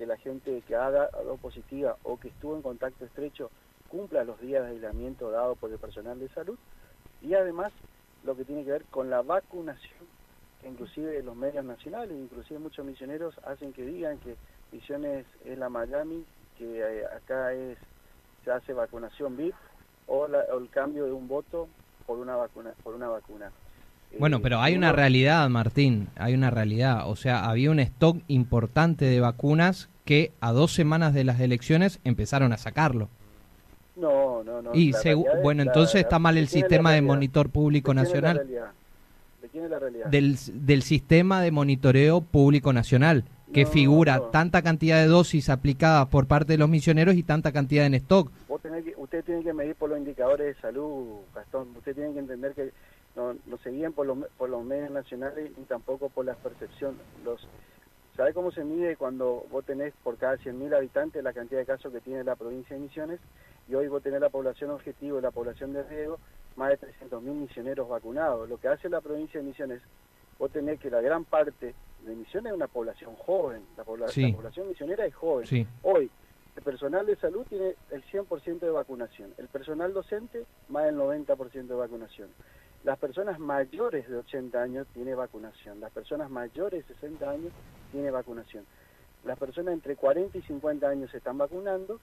que 0.00 0.06
la 0.06 0.16
gente 0.16 0.62
que 0.66 0.74
ha 0.74 0.90
dado 0.90 1.36
positiva 1.36 1.98
o 2.04 2.18
que 2.18 2.28
estuvo 2.28 2.56
en 2.56 2.62
contacto 2.62 3.04
estrecho 3.04 3.50
cumpla 3.90 4.24
los 4.24 4.40
días 4.40 4.64
de 4.64 4.70
aislamiento 4.70 5.30
dado 5.30 5.56
por 5.56 5.70
el 5.70 5.78
personal 5.78 6.18
de 6.18 6.30
salud, 6.30 6.58
y 7.20 7.34
además 7.34 7.70
lo 8.24 8.34
que 8.34 8.46
tiene 8.46 8.64
que 8.64 8.70
ver 8.70 8.84
con 8.86 9.10
la 9.10 9.20
vacunación, 9.20 10.08
que 10.62 10.68
inclusive 10.68 11.22
los 11.22 11.36
medios 11.36 11.66
nacionales, 11.66 12.16
inclusive 12.16 12.58
muchos 12.58 12.86
misioneros 12.86 13.36
hacen 13.44 13.74
que 13.74 13.84
digan 13.84 14.16
que 14.20 14.36
Misiones 14.72 15.26
es 15.44 15.58
la 15.58 15.68
Miami, 15.68 16.24
que 16.56 16.78
eh, 16.78 17.04
acá 17.04 17.52
es 17.52 17.76
se 18.42 18.52
hace 18.52 18.72
vacunación 18.72 19.36
VIP 19.36 19.54
o, 20.06 20.20
o 20.20 20.58
el 20.58 20.70
cambio 20.70 21.04
de 21.04 21.12
un 21.12 21.28
voto 21.28 21.68
por 22.06 22.18
una 22.18 22.36
vacuna 22.36 22.72
por 22.82 22.94
una 22.94 23.08
vacuna. 23.08 23.52
Bueno, 24.18 24.38
Eh, 24.38 24.40
pero 24.42 24.60
hay 24.60 24.74
una 24.76 24.92
realidad, 24.92 25.48
Martín, 25.48 26.08
hay 26.16 26.34
una 26.34 26.50
realidad. 26.50 27.08
O 27.08 27.16
sea, 27.16 27.48
había 27.48 27.70
un 27.70 27.80
stock 27.80 28.18
importante 28.28 29.04
de 29.04 29.20
vacunas 29.20 29.88
que 30.04 30.32
a 30.40 30.52
dos 30.52 30.72
semanas 30.74 31.14
de 31.14 31.24
las 31.24 31.40
elecciones 31.40 32.00
empezaron 32.04 32.52
a 32.52 32.56
sacarlo. 32.58 33.08
No, 33.96 34.42
no, 34.42 34.62
no. 34.62 34.74
Y 34.74 34.90
es 34.90 35.04
bueno, 35.42 35.62
entonces 35.62 35.94
la- 35.94 36.00
está 36.00 36.18
mal 36.18 36.34
¿de 36.34 36.40
el 36.42 36.48
sistema 36.48 36.92
de 36.92 37.02
monitor 37.02 37.50
público 37.50 37.92
¿De 37.92 37.96
quién 37.96 38.06
es 38.06 38.12
la 38.22 38.34
nacional? 38.34 38.46
¿De 39.42 39.48
quién 39.48 39.64
es 39.64 39.70
la 39.70 39.78
realidad? 39.78 40.06
del, 40.06 40.36
del 40.54 40.82
sistema 40.82 41.40
de 41.42 41.50
monitoreo 41.50 42.20
público 42.22 42.72
nacional, 42.72 43.24
que 43.52 43.64
No, 43.64 43.70
figura 43.70 44.16
no. 44.16 44.22
tanta 44.24 44.62
cantidad 44.62 44.98
de 45.00 45.06
dosis 45.06 45.48
aplicadas 45.50 46.06
por 46.08 46.26
parte 46.26 46.52
de 46.54 46.58
los 46.58 46.68
misioneros 46.68 47.14
y 47.16 47.22
tanta 47.22 47.52
cantidad 47.52 47.84
en 47.84 47.94
stock. 47.94 48.30
Vos 48.48 48.62
tenés 48.62 48.84
que, 48.84 48.94
usted 48.96 49.24
tiene 49.24 49.42
que 49.42 49.52
medir 49.52 49.74
por 49.74 49.90
los 49.90 49.98
indicadores 49.98 50.54
de 50.56 50.60
salud, 50.62 51.18
Gastón. 51.34 51.68
Usted 51.76 51.94
tiene 51.94 52.12
que 52.14 52.20
entender 52.20 52.52
que 52.54 52.70
no, 53.16 53.34
no 53.46 53.58
se 53.58 53.70
guían 53.70 53.92
por 53.92 54.06
los, 54.06 54.18
por 54.38 54.48
los 54.48 54.64
medios 54.64 54.90
nacionales 54.90 55.50
ni 55.58 55.64
tampoco 55.64 56.08
por 56.08 56.24
la 56.24 56.34
percepción. 56.34 56.96
Los, 57.24 57.46
¿Sabe 58.16 58.34
cómo 58.34 58.50
se 58.50 58.64
mide 58.64 58.96
cuando 58.96 59.46
vos 59.50 59.64
tenés 59.64 59.94
por 60.02 60.16
cada 60.18 60.36
100.000 60.36 60.74
habitantes 60.76 61.22
la 61.24 61.32
cantidad 61.32 61.60
de 61.60 61.66
casos 61.66 61.92
que 61.92 62.00
tiene 62.00 62.22
la 62.24 62.36
provincia 62.36 62.76
de 62.76 62.82
Misiones? 62.82 63.20
Y 63.68 63.74
hoy 63.74 63.88
vos 63.88 64.02
tenés 64.02 64.20
la 64.20 64.28
población 64.28 64.70
objetivo 64.70 65.18
y 65.18 65.22
la 65.22 65.30
población 65.30 65.72
de 65.72 65.82
riesgo, 65.84 66.18
más 66.56 66.70
de 66.70 66.78
300.000 66.78 67.20
misioneros 67.22 67.88
vacunados. 67.88 68.48
Lo 68.48 68.58
que 68.58 68.68
hace 68.68 68.88
la 68.88 69.00
provincia 69.00 69.40
de 69.40 69.46
Misiones, 69.46 69.80
vos 70.38 70.50
tenés 70.50 70.80
que 70.80 70.90
la 70.90 71.00
gran 71.00 71.24
parte 71.24 71.74
de 72.04 72.14
Misiones 72.14 72.50
es 72.50 72.56
una 72.56 72.66
población 72.66 73.14
joven. 73.14 73.62
La, 73.76 73.84
pobla- 73.84 74.08
Sí. 74.08 74.30
la 74.30 74.36
población 74.36 74.68
misionera 74.68 75.06
es 75.06 75.14
joven. 75.14 75.46
Sí. 75.46 75.66
Hoy, 75.82 76.10
el 76.56 76.62
personal 76.62 77.06
de 77.06 77.16
salud 77.16 77.46
tiene 77.48 77.74
el 77.90 78.02
100% 78.04 78.58
de 78.66 78.70
vacunación. 78.70 79.32
El 79.38 79.46
personal 79.48 79.94
docente, 79.94 80.44
más 80.68 80.84
del 80.84 80.96
90% 80.96 81.68
de 81.68 81.74
vacunación. 81.74 82.28
Las 82.82 82.98
personas 82.98 83.38
mayores 83.38 84.08
de 84.08 84.16
80 84.16 84.62
años 84.62 84.86
tiene 84.94 85.14
vacunación. 85.14 85.80
Las 85.80 85.92
personas 85.92 86.30
mayores 86.30 86.86
de 86.88 86.94
60 86.94 87.30
años 87.30 87.52
tiene 87.92 88.10
vacunación. 88.10 88.64
Las 89.24 89.38
personas 89.38 89.74
entre 89.74 89.96
40 89.96 90.38
y 90.38 90.42
50 90.42 90.88
años 90.88 91.10
se 91.10 91.18
están 91.18 91.36
vacunando 91.36 92.00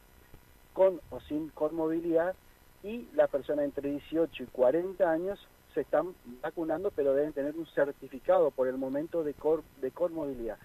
con 0.74 1.02
o 1.10 1.20
sin 1.22 1.50
comorbilidad 1.50 2.36
y 2.84 3.08
las 3.16 3.30
personas 3.32 3.66
entre 3.66 3.90
18 3.90 4.44
y 4.44 4.46
40 4.46 5.12
años 5.12 5.40
se 5.74 5.82
están 5.82 6.14
vacunando 6.44 6.92
pero 6.92 7.16
deben 7.16 7.34
tener 7.34 7.56
un 7.56 7.66
certificado 7.68 8.52
por 8.52 8.68
el 8.68 8.78
momento 8.78 9.24
de, 9.24 9.34
cor, 9.34 9.64
de 9.82 9.90
comorbilidad. 9.90 10.58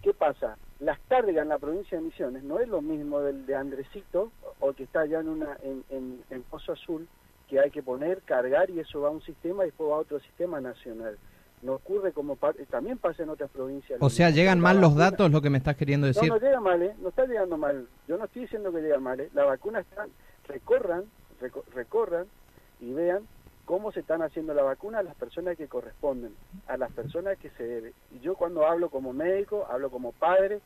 ¿Qué 0.00 0.14
pasa? 0.14 0.56
Las 0.78 1.00
cargas 1.08 1.42
en 1.42 1.48
la 1.48 1.58
provincia 1.58 1.98
de 1.98 2.04
Misiones 2.04 2.44
no 2.44 2.60
es 2.60 2.68
lo 2.68 2.80
mismo 2.80 3.18
del 3.18 3.46
de 3.46 3.56
Andresito 3.56 4.30
o 4.60 4.72
que 4.72 4.84
está 4.84 5.00
allá 5.00 5.18
en, 5.18 5.28
una, 5.28 5.58
en, 5.60 6.22
en 6.30 6.42
Pozo 6.44 6.72
Azul, 6.72 7.08
que 7.48 7.58
hay 7.60 7.70
que 7.70 7.82
poner, 7.82 8.22
cargar 8.22 8.70
y 8.70 8.80
eso 8.80 9.00
va 9.00 9.08
a 9.08 9.12
un 9.12 9.22
sistema 9.22 9.64
y 9.64 9.66
después 9.68 9.90
va 9.90 9.96
a 9.96 9.98
otro 10.00 10.20
sistema 10.20 10.60
nacional. 10.60 11.16
No 11.62 11.72
ocurre 11.74 12.12
como 12.12 12.36
par- 12.36 12.54
también 12.70 12.98
pasa 12.98 13.24
en 13.24 13.30
otras 13.30 13.50
provincias. 13.50 13.98
O 14.00 14.10
sea, 14.10 14.30
llegan 14.30 14.60
mal 14.60 14.80
los 14.80 14.94
datos, 14.94 15.30
lo 15.32 15.40
que 15.42 15.50
me 15.50 15.58
estás 15.58 15.76
queriendo 15.76 16.06
no, 16.06 16.12
decir. 16.12 16.28
no 16.28 16.38
llega 16.38 16.60
mal, 16.60 16.80
¿eh? 16.82 16.94
No 17.00 17.08
está 17.08 17.26
llegando 17.26 17.56
mal. 17.56 17.88
Yo 18.06 18.16
no 18.16 18.26
estoy 18.26 18.42
diciendo 18.42 18.70
que 18.70 18.80
llega 18.80 19.00
mal, 19.00 19.18
¿eh? 19.18 19.28
La 19.34 19.44
vacuna 19.44 19.80
está... 19.80 20.06
Recorran, 20.46 21.04
reco- 21.40 21.64
recorran 21.74 22.26
y 22.80 22.92
vean 22.92 23.26
cómo 23.64 23.90
se 23.92 24.00
están 24.00 24.22
haciendo 24.22 24.54
la 24.54 24.62
vacuna 24.62 25.00
a 25.00 25.02
las 25.02 25.14
personas 25.16 25.56
que 25.58 25.66
corresponden, 25.68 26.34
a 26.68 26.76
las 26.76 26.92
personas 26.92 27.36
que 27.38 27.50
se 27.50 27.64
debe. 27.64 27.92
Y 28.14 28.20
yo 28.20 28.34
cuando 28.36 28.64
hablo 28.66 28.88
como 28.88 29.12
médico, 29.12 29.66
hablo 29.68 29.90
como 29.90 30.12
padre, 30.12 30.60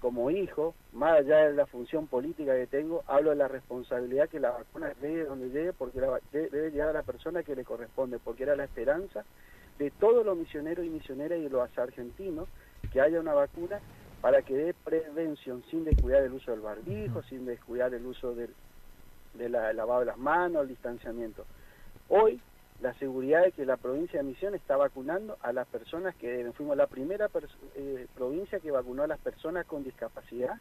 como 0.00 0.30
hijo, 0.30 0.74
más 0.92 1.20
allá 1.20 1.48
de 1.48 1.54
la 1.54 1.66
función 1.66 2.06
política 2.06 2.54
que 2.54 2.66
tengo, 2.66 3.04
hablo 3.06 3.30
de 3.30 3.36
la 3.36 3.48
responsabilidad 3.48 4.28
que 4.28 4.40
la 4.40 4.50
vacuna 4.50 4.92
llegue 5.00 5.24
donde 5.24 5.50
llegue, 5.50 5.72
porque 5.72 6.00
la 6.00 6.20
debe 6.32 6.70
llegar 6.70 6.88
a 6.88 6.92
la 6.94 7.02
persona 7.02 7.42
que 7.42 7.54
le 7.54 7.64
corresponde, 7.64 8.18
porque 8.18 8.44
era 8.44 8.56
la 8.56 8.64
esperanza 8.64 9.24
de 9.78 9.90
todos 9.90 10.24
los 10.24 10.36
misioneros 10.36 10.84
y 10.86 10.90
misioneras 10.90 11.38
y 11.38 11.48
los 11.48 11.78
argentinos 11.78 12.48
que 12.92 13.00
haya 13.00 13.20
una 13.20 13.34
vacuna 13.34 13.78
para 14.20 14.42
que 14.42 14.54
dé 14.54 14.74
prevención 14.74 15.62
sin 15.70 15.84
descuidar 15.84 16.22
el 16.22 16.32
uso 16.32 16.50
del 16.50 16.60
barbijo, 16.60 17.22
sin 17.24 17.46
descuidar 17.46 17.92
el 17.94 18.04
uso 18.04 18.34
del, 18.34 18.54
de 19.34 19.48
la 19.48 19.72
lavado 19.72 20.00
de 20.00 20.06
las 20.06 20.18
manos, 20.18 20.62
el 20.62 20.68
distanciamiento. 20.68 21.44
Hoy 22.08 22.40
la 22.80 22.94
seguridad 22.94 23.44
de 23.44 23.52
que 23.52 23.66
la 23.66 23.76
provincia 23.76 24.20
de 24.20 24.28
Misiones 24.28 24.60
está 24.60 24.76
vacunando 24.76 25.36
a 25.42 25.52
las 25.52 25.66
personas 25.68 26.14
que 26.16 26.30
deben. 26.30 26.54
Fuimos 26.54 26.76
la 26.76 26.86
primera 26.86 27.28
eh, 27.74 28.06
provincia 28.14 28.58
que 28.60 28.70
vacunó 28.70 29.02
a 29.02 29.06
las 29.06 29.18
personas 29.18 29.66
con 29.66 29.84
discapacidad 29.84 30.58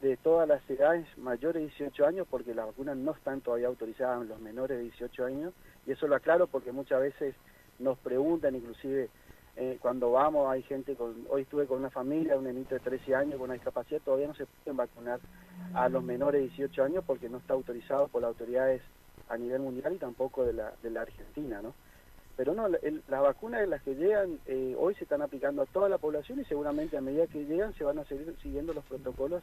de 0.00 0.16
todas 0.16 0.48
las 0.48 0.68
edades 0.68 1.06
mayores 1.18 1.62
de 1.62 1.68
18 1.68 2.06
años 2.06 2.26
porque 2.28 2.54
las 2.54 2.66
vacunas 2.66 2.96
no 2.96 3.12
están 3.12 3.42
todavía 3.42 3.68
autorizadas 3.68 4.22
en 4.22 4.28
los 4.28 4.40
menores 4.40 4.78
de 4.78 4.84
18 4.84 5.24
años 5.26 5.52
y 5.86 5.92
eso 5.92 6.08
lo 6.08 6.16
aclaro 6.16 6.46
porque 6.46 6.72
muchas 6.72 7.00
veces 7.00 7.34
nos 7.78 7.98
preguntan 7.98 8.54
inclusive 8.54 9.10
eh, 9.56 9.76
cuando 9.78 10.10
vamos 10.10 10.50
hay 10.50 10.62
gente 10.62 10.94
con 10.94 11.26
hoy 11.28 11.42
estuve 11.42 11.66
con 11.66 11.80
una 11.80 11.90
familia 11.90 12.38
un 12.38 12.44
nenito 12.44 12.74
de 12.74 12.80
13 12.80 13.14
años 13.14 13.34
con 13.34 13.44
una 13.44 13.54
discapacidad 13.54 14.00
todavía 14.00 14.28
no 14.28 14.34
se 14.34 14.46
pueden 14.46 14.78
vacunar 14.78 15.20
a 15.74 15.90
los 15.90 16.02
menores 16.02 16.40
de 16.40 16.48
18 16.48 16.82
años 16.82 17.04
porque 17.06 17.28
no 17.28 17.36
está 17.36 17.52
autorizado 17.52 18.08
por 18.08 18.22
las 18.22 18.28
autoridades 18.28 18.80
a 19.30 19.36
nivel 19.38 19.60
mundial 19.62 19.92
y 19.94 19.98
tampoco 19.98 20.44
de 20.44 20.52
la 20.52 20.72
de 20.82 20.90
la 20.90 21.02
Argentina 21.02 21.60
no 21.62 21.72
pero 22.36 22.54
no, 22.54 22.66
el- 22.68 23.02
las 23.08 23.20
vacunas 23.20 23.60
de 23.60 23.66
las 23.66 23.82
que 23.82 23.94
llegan 23.94 24.38
eh, 24.46 24.74
hoy 24.78 24.94
se 24.94 25.04
están 25.04 25.20
aplicando 25.20 25.60
a 25.62 25.66
toda 25.66 25.88
la 25.90 25.98
población 25.98 26.40
y 26.40 26.44
seguramente 26.44 26.96
a 26.96 27.02
medida 27.02 27.26
que 27.26 27.44
llegan 27.44 27.74
se 27.74 27.84
van 27.84 27.98
a 27.98 28.04
seguir 28.04 28.34
siguiendo 28.42 28.72
los 28.72 28.84
protocolos 28.84 29.42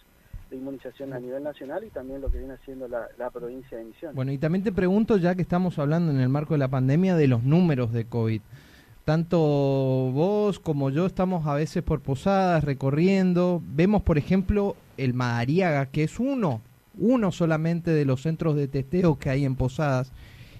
de 0.49 0.55
inmunización 0.55 1.13
a 1.13 1.19
nivel 1.19 1.43
nacional 1.43 1.83
y 1.83 1.89
también 1.89 2.21
lo 2.21 2.31
que 2.31 2.39
viene 2.39 2.53
haciendo 2.55 2.87
la, 2.87 3.07
la 3.19 3.29
provincia 3.29 3.77
de 3.77 3.83
Misiones. 3.83 4.15
Bueno, 4.15 4.31
y 4.31 4.37
también 4.39 4.63
te 4.63 4.71
pregunto, 4.71 5.17
ya 5.17 5.35
que 5.35 5.41
estamos 5.43 5.77
hablando 5.77 6.11
en 6.11 6.19
el 6.21 6.29
marco 6.29 6.53
de 6.55 6.57
la 6.59 6.69
pandemia, 6.69 7.15
de 7.15 7.27
los 7.27 7.43
números 7.43 7.91
de 7.91 8.05
COVID. 8.05 8.41
Tanto 9.05 9.37
vos 9.39 10.59
como 10.59 10.89
yo 10.89 11.05
estamos 11.05 11.45
a 11.47 11.53
veces 11.53 11.83
por 11.83 12.01
posadas, 12.01 12.63
recorriendo. 12.63 13.61
Vemos, 13.63 14.01
por 14.01 14.17
ejemplo, 14.17 14.75
el 14.97 15.13
Madariaga, 15.13 15.85
que 15.85 16.03
es 16.03 16.19
uno, 16.19 16.61
uno 16.99 17.31
solamente 17.31 17.91
de 17.91 18.05
los 18.05 18.21
centros 18.21 18.55
de 18.55 18.67
testeo 18.67 19.17
que 19.17 19.29
hay 19.29 19.45
en 19.45 19.55
posadas. 19.55 20.11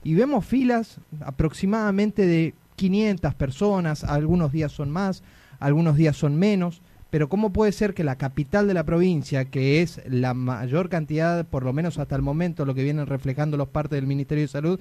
Y 0.04 0.14
vemos 0.14 0.46
filas 0.46 1.00
aproximadamente 1.22 2.26
de 2.26 2.54
500 2.76 3.34
personas, 3.36 4.04
algunos 4.04 4.52
días 4.52 4.72
son 4.72 4.90
más, 4.90 5.24
algunos 5.60 5.98
días 5.98 6.16
son 6.16 6.38
menos. 6.38 6.82
Pero 7.10 7.30
¿cómo 7.30 7.52
puede 7.52 7.72
ser 7.72 7.94
que 7.94 8.04
la 8.04 8.18
capital 8.18 8.68
de 8.68 8.74
la 8.74 8.84
provincia, 8.84 9.46
que 9.46 9.82
es 9.82 10.02
la 10.10 10.34
mayor 10.34 10.90
cantidad, 10.90 11.46
por 11.46 11.64
lo 11.64 11.72
menos 11.72 11.98
hasta 11.98 12.16
el 12.16 12.22
momento, 12.22 12.66
lo 12.66 12.76
que 12.76 12.84
vienen 12.84 13.08
reflejando 13.08 13.56
los 13.56 13.70
partes 13.70 13.98
del 13.98 14.08
Ministerio 14.08 14.44
de 14.44 14.50
Salud, 14.50 14.80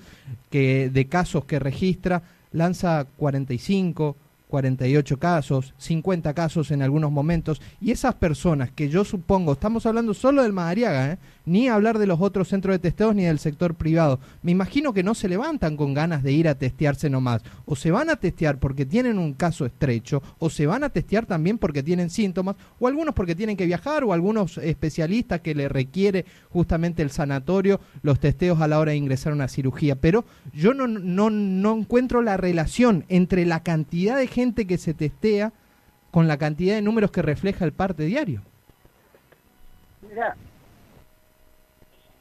que 0.51 0.91
de 0.91 1.07
casos 1.07 1.45
que 1.45 1.61
registra, 1.61 2.25
lanza 2.51 3.07
45, 3.17 4.17
48 4.49 5.19
casos, 5.19 5.75
50 5.79 6.33
casos 6.35 6.71
en 6.71 6.83
algunos 6.83 7.11
momentos, 7.11 7.61
y 7.81 7.91
esas 7.91 8.15
personas 8.15 8.71
que 8.71 8.89
yo 8.89 9.05
supongo, 9.05 9.53
estamos 9.53 9.87
hablando 9.87 10.15
solo 10.15 10.43
del 10.43 10.53
Madariaga, 10.53 11.13
¿eh? 11.13 11.19
ni 11.45 11.69
hablar 11.69 11.99
de 11.99 12.07
los 12.07 12.21
otros 12.21 12.49
centros 12.49 12.75
de 12.75 12.79
testeos 12.79 13.15
ni 13.15 13.25
del 13.25 13.39
sector 13.39 13.75
privado, 13.75 14.21
me 14.43 14.53
imagino 14.53 14.93
que 14.93 15.03
no 15.03 15.15
se 15.15 15.29
levantan 15.29 15.77
con 15.77 15.95
ganas 15.95 16.23
de 16.23 16.33
ir 16.33 16.49
a 16.49 16.55
testearse 16.57 17.11
nomás, 17.11 17.43
o 17.65 17.77
se 17.77 17.91
van 17.91 18.11
a 18.11 18.17
testear 18.17 18.59
porque 18.59 18.87
tienen 18.87 19.19
un 19.19 19.35
caso 19.35 19.67
estrecho, 19.67 20.23
o 20.39 20.49
se 20.49 20.67
van 20.67 20.85
a 20.85 20.91
testear 20.91 21.27
también 21.27 21.59
porque 21.59 21.83
tienen 21.83 22.11
síntomas, 22.11 22.57
o 22.79 22.87
algunos 22.87 23.15
porque 23.15 23.35
tienen 23.35 23.57
que 23.57 23.67
viajar, 23.67 24.05
o 24.05 24.13
algunos 24.13 24.59
especialistas 24.59 25.41
que 25.41 25.55
le 25.55 25.69
requiere 25.69 26.25
justamente 26.51 27.03
el 27.03 27.11
sanatorio 27.11 27.81
los 28.03 28.21
testeos 28.21 28.61
a 28.61 28.69
la 28.69 28.79
hora 28.79 28.93
de 28.93 28.99
ingresar 28.99 29.33
a 29.33 29.37
una 29.37 29.49
cirugía, 29.49 29.97
pero 29.97 30.25
yo 30.53 30.75
no, 30.75 30.87
no, 30.87 31.31
no 31.31 31.77
encuentro 31.77 32.23
la 32.23 32.37
relación 32.37 33.05
entre 33.09 33.45
la 33.47 33.63
cantidad 33.63 34.17
de 34.17 34.29
gente 34.37 34.67
que 34.67 34.77
se 34.77 34.93
testea 34.93 35.51
con 36.11 36.29
la 36.29 36.37
cantidad 36.37 36.75
de 36.75 36.83
números 36.83 37.11
que 37.11 37.23
refleja 37.23 37.65
el 37.65 37.73
parte 37.73 38.03
diario. 38.03 38.43
Mira, 40.07 40.37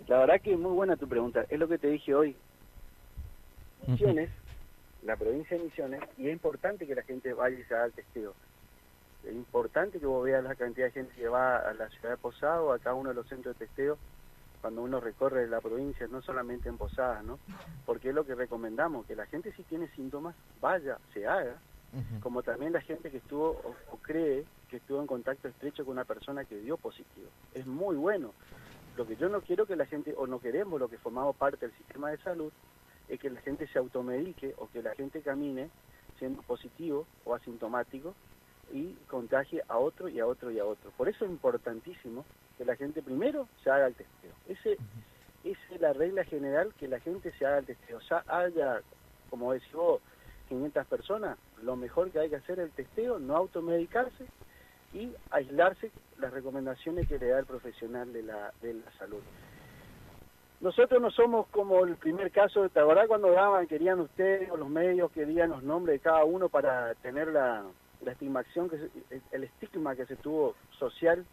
la 0.07 0.19
verdad 0.19 0.39
que 0.39 0.53
es 0.53 0.57
muy 0.57 0.71
buena 0.71 0.95
tu 0.95 1.09
pregunta. 1.09 1.45
Es 1.49 1.59
lo 1.59 1.67
que 1.67 1.77
te 1.77 1.89
dije 1.89 2.15
hoy. 2.15 2.33
Misiones, 3.85 4.29
la 5.03 5.17
provincia 5.17 5.57
de 5.57 5.65
Misiones, 5.65 5.99
y 6.17 6.27
es 6.27 6.33
importante 6.33 6.87
que 6.87 6.95
la 6.95 7.03
gente 7.03 7.33
vaya 7.33 7.59
y 7.59 7.63
se 7.63 7.75
haga 7.75 7.87
el 7.87 7.91
testeo. 7.91 8.33
Es 9.25 9.33
importante 9.33 9.99
que 9.99 10.05
vos 10.05 10.23
veas 10.23 10.41
la 10.41 10.55
cantidad 10.55 10.85
de 10.85 10.93
gente 10.93 11.13
que 11.15 11.27
va 11.27 11.57
a 11.57 11.73
la 11.73 11.89
ciudad 11.89 12.11
de 12.11 12.17
Posada 12.17 12.61
o 12.61 12.71
a 12.71 12.79
cada 12.79 12.95
uno 12.95 13.09
de 13.09 13.15
los 13.15 13.27
centros 13.27 13.59
de 13.59 13.65
testeo 13.65 13.97
cuando 14.61 14.83
uno 14.83 15.01
recorre 15.01 15.47
la 15.47 15.59
provincia, 15.59 16.07
no 16.07 16.21
solamente 16.21 16.69
en 16.69 16.77
Posadas, 16.77 17.25
¿no? 17.25 17.39
Porque 17.85 18.09
es 18.09 18.15
lo 18.15 18.25
que 18.25 18.35
recomendamos, 18.35 19.05
que 19.05 19.17
la 19.17 19.25
gente 19.25 19.51
si 19.51 19.63
tiene 19.63 19.89
síntomas, 19.89 20.33
vaya, 20.61 20.97
se 21.13 21.27
haga, 21.27 21.55
como 22.19 22.43
también 22.43 22.73
la 22.73 22.81
gente 22.81 23.09
que 23.09 23.17
estuvo 23.17 23.75
o, 23.91 23.97
cree 24.01 24.45
que 24.69 24.77
estuvo 24.77 24.99
en 24.99 25.07
contacto 25.07 25.47
estrecho 25.47 25.85
con 25.85 25.93
una 25.93 26.05
persona 26.05 26.45
que 26.45 26.59
dio 26.59 26.77
positivo. 26.77 27.27
Es 27.53 27.65
muy 27.65 27.95
bueno. 27.95 28.33
Lo 28.97 29.05
que 29.05 29.15
yo 29.15 29.29
no 29.29 29.41
quiero 29.41 29.65
que 29.65 29.75
la 29.75 29.85
gente, 29.85 30.13
o 30.17 30.27
no 30.27 30.39
queremos, 30.39 30.79
lo 30.79 30.87
que 30.87 30.97
formamos 30.97 31.35
parte 31.35 31.67
del 31.67 31.75
sistema 31.77 32.11
de 32.11 32.17
salud, 32.17 32.51
es 33.09 33.19
que 33.19 33.29
la 33.29 33.41
gente 33.41 33.67
se 33.67 33.79
automedique 33.79 34.55
o 34.57 34.67
que 34.69 34.81
la 34.81 34.95
gente 34.95 35.21
camine 35.21 35.69
siendo 36.17 36.41
positivo 36.41 37.05
o 37.25 37.35
asintomático 37.35 38.15
y 38.71 38.93
contagie 39.07 39.61
a 39.67 39.77
otro 39.77 40.09
y 40.09 40.19
a 40.19 40.25
otro 40.25 40.51
y 40.51 40.59
a 40.59 40.65
otro. 40.65 40.91
Por 40.91 41.09
eso 41.09 41.25
es 41.25 41.31
importantísimo 41.31 42.25
que 42.57 42.65
la 42.65 42.75
gente 42.75 43.01
primero 43.01 43.47
se 43.63 43.69
haga 43.69 43.87
el 43.87 43.95
testeo. 43.95 44.31
Ese, 44.47 44.77
esa 45.43 45.75
es 45.75 45.81
la 45.81 45.93
regla 45.93 46.23
general, 46.23 46.73
que 46.79 46.87
la 46.87 46.99
gente 46.99 47.31
se 47.37 47.45
haga 47.45 47.59
el 47.59 47.65
testeo. 47.65 47.97
O 47.97 48.01
sea, 48.01 48.23
haya, 48.27 48.81
como 49.29 49.53
decís 49.53 49.71
vos, 49.73 50.01
500 50.47 50.85
personas, 50.87 51.37
lo 51.63 51.75
mejor 51.75 52.11
que 52.11 52.19
hay 52.19 52.29
que 52.29 52.37
hacer 52.37 52.59
es 52.59 52.65
el 52.65 52.71
testeo, 52.71 53.19
no 53.19 53.35
automedicarse 53.35 54.25
y 54.93 55.11
aislarse 55.31 55.91
las 56.19 56.31
recomendaciones 56.31 57.07
que 57.07 57.19
le 57.19 57.27
da 57.27 57.39
el 57.39 57.45
profesional 57.45 58.11
de 58.13 58.23
la, 58.23 58.53
de 58.61 58.75
la 58.75 58.91
salud. 58.97 59.21
Nosotros 60.61 61.01
no 61.01 61.11
somos 61.11 61.47
como 61.47 61.83
el 61.85 61.95
primer 61.95 62.31
caso, 62.31 62.69
¿te 62.69 62.79
acordás 62.79 63.07
cuando 63.07 63.31
daban, 63.31 63.67
querían 63.67 63.99
ustedes 63.99 64.49
o 64.49 64.57
los 64.57 64.69
medios 64.69 65.11
que 65.11 65.25
digan 65.25 65.49
los 65.49 65.63
nombres 65.63 65.95
de 65.95 65.99
cada 65.99 66.23
uno 66.23 66.47
para 66.47 66.95
tener 66.95 67.27
la, 67.27 67.63
la 68.03 68.11
estimación, 68.11 68.69
que 68.69 68.77
el 69.31 69.43
estigma 69.43 69.95
que 69.95 70.05
se 70.05 70.15
tuvo 70.15 70.55
social 70.79 71.25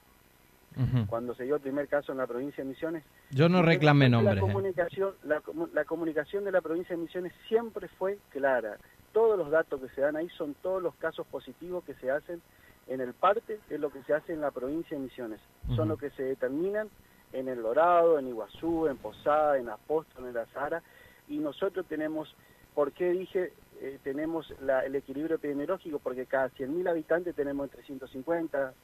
cuando 1.07 1.35
se 1.35 1.45
dio 1.45 1.57
el 1.57 1.61
primer 1.61 1.87
caso 1.87 2.13
en 2.13 2.19
la 2.19 2.27
provincia 2.27 2.65
de 2.65 2.71
Misiones? 2.71 3.05
Yo 3.31 3.49
no 3.49 3.63
reclamé 3.63 4.09
nombres. 4.09 4.35
La 4.35 4.41
eh. 4.41 4.43
comunicación, 4.43 5.15
la 5.23 5.85
comunicación 5.85 6.45
de 6.45 6.51
la 6.51 6.61
provincia 6.61 6.97
de 6.97 7.03
Misiones 7.03 7.33
siempre 7.47 7.89
fue 7.89 8.19
clara 8.31 8.77
todos 9.13 9.39
los 9.39 9.51
datos 9.51 9.81
que 9.81 9.89
se 9.91 10.01
dan 10.01 10.17
ahí 10.17 10.29
son 10.31 10.55
todos 10.55 10.83
los 10.83 10.95
casos 10.97 11.27
positivos 11.27 11.85
que 11.85 11.95
se 11.95 12.11
hacen 12.11 12.43
en 12.89 13.01
el 13.01 13.15
parte, 13.15 13.61
es 13.71 13.81
lo 13.81 13.91
que 13.91 14.03
se 14.03 14.15
hace 14.15 14.33
en 14.33 14.41
la 14.41 14.51
provincia 14.51 14.97
de 14.97 15.05
Misiones. 15.05 15.41
Son 15.77 15.89
los 15.89 15.99
que 15.99 16.11
se 16.11 16.23
determinan 16.25 16.89
en 17.33 17.49
El 17.49 17.63
Dorado, 17.63 18.19
en 18.19 18.29
Iguazú, 18.29 18.89
en 18.89 18.97
Posada, 18.97 19.59
en 19.59 19.69
Apóstol, 19.69 20.27
en 20.27 20.35
La 20.35 20.47
Sara, 20.47 20.83
y 21.29 21.39
nosotros 21.39 21.87
tenemos, 21.87 22.35
¿por 22.75 22.93
qué 22.93 23.11
dije 23.11 23.53
eh, 23.81 23.99
tenemos 24.03 24.53
el 24.61 24.95
equilibrio 24.95 25.37
epidemiológico? 25.37 25.99
Porque 25.99 26.27
cada 26.27 26.51
100.000 26.51 26.89
habitantes 26.91 27.35
tenemos 27.35 27.65
entre 27.65 27.85
150, 27.85 28.75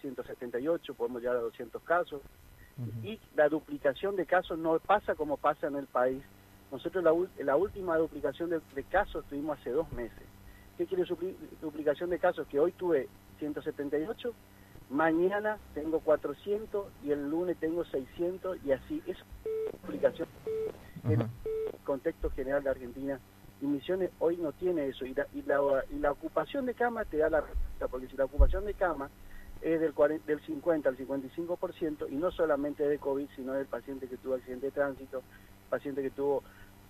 178, 0.00 0.94
podemos 0.94 1.20
llegar 1.20 1.36
a 1.36 1.40
200 1.40 1.82
casos, 1.82 2.22
y 3.02 3.20
la 3.36 3.50
duplicación 3.50 4.16
de 4.16 4.24
casos 4.24 4.58
no 4.58 4.78
pasa 4.78 5.14
como 5.14 5.36
pasa 5.36 5.66
en 5.66 5.76
el 5.76 5.86
país, 5.86 6.22
nosotros 6.70 7.02
la, 7.02 7.12
la 7.44 7.56
última 7.56 7.96
duplicación 7.96 8.50
de, 8.50 8.84
casos 8.84 9.24
tuvimos 9.26 9.58
hace 9.58 9.70
dos 9.70 9.90
meses. 9.92 10.22
¿Qué 10.78 10.86
quiere 10.86 11.04
duplicación 11.60 12.10
de 12.10 12.18
casos? 12.18 12.46
Que 12.46 12.58
hoy 12.58 12.72
tuve 12.72 13.08
178, 13.38 14.32
mañana 14.88 15.58
tengo 15.74 16.00
400 16.00 16.86
y 17.02 17.10
el 17.10 17.28
lunes 17.28 17.56
tengo 17.58 17.84
600 17.84 18.58
y 18.64 18.72
así. 18.72 19.02
Es 19.06 19.18
duplicación 19.82 20.28
en 21.04 21.22
el 21.22 21.28
contexto 21.84 22.30
general 22.30 22.62
de 22.62 22.70
Argentina. 22.70 23.20
Y 23.60 23.66
Misiones 23.66 24.10
hoy 24.20 24.38
no 24.38 24.52
tiene 24.52 24.86
eso. 24.86 25.04
Y 25.04 25.14
la, 25.14 25.26
y 25.34 25.98
la, 25.98 26.12
ocupación 26.12 26.64
de 26.64 26.74
cama 26.74 27.04
te 27.04 27.18
da 27.18 27.28
la 27.28 27.42
respuesta, 27.42 27.88
porque 27.88 28.08
si 28.08 28.16
la 28.16 28.24
ocupación 28.24 28.64
de 28.64 28.72
cama 28.72 29.10
es 29.60 29.80
del, 29.80 29.92
40, 29.92 30.24
del 30.24 30.40
50 30.40 30.88
al 30.88 30.96
55% 30.96 32.06
y 32.10 32.14
no 32.14 32.30
solamente 32.30 32.88
de 32.88 32.98
COVID, 32.98 33.28
sino 33.36 33.52
del 33.52 33.66
paciente 33.66 34.08
que 34.08 34.16
tuvo 34.16 34.34
accidente 34.34 34.66
de 34.66 34.72
tránsito, 34.72 35.22
paciente 35.70 36.02
que 36.02 36.10
tuvo 36.10 36.42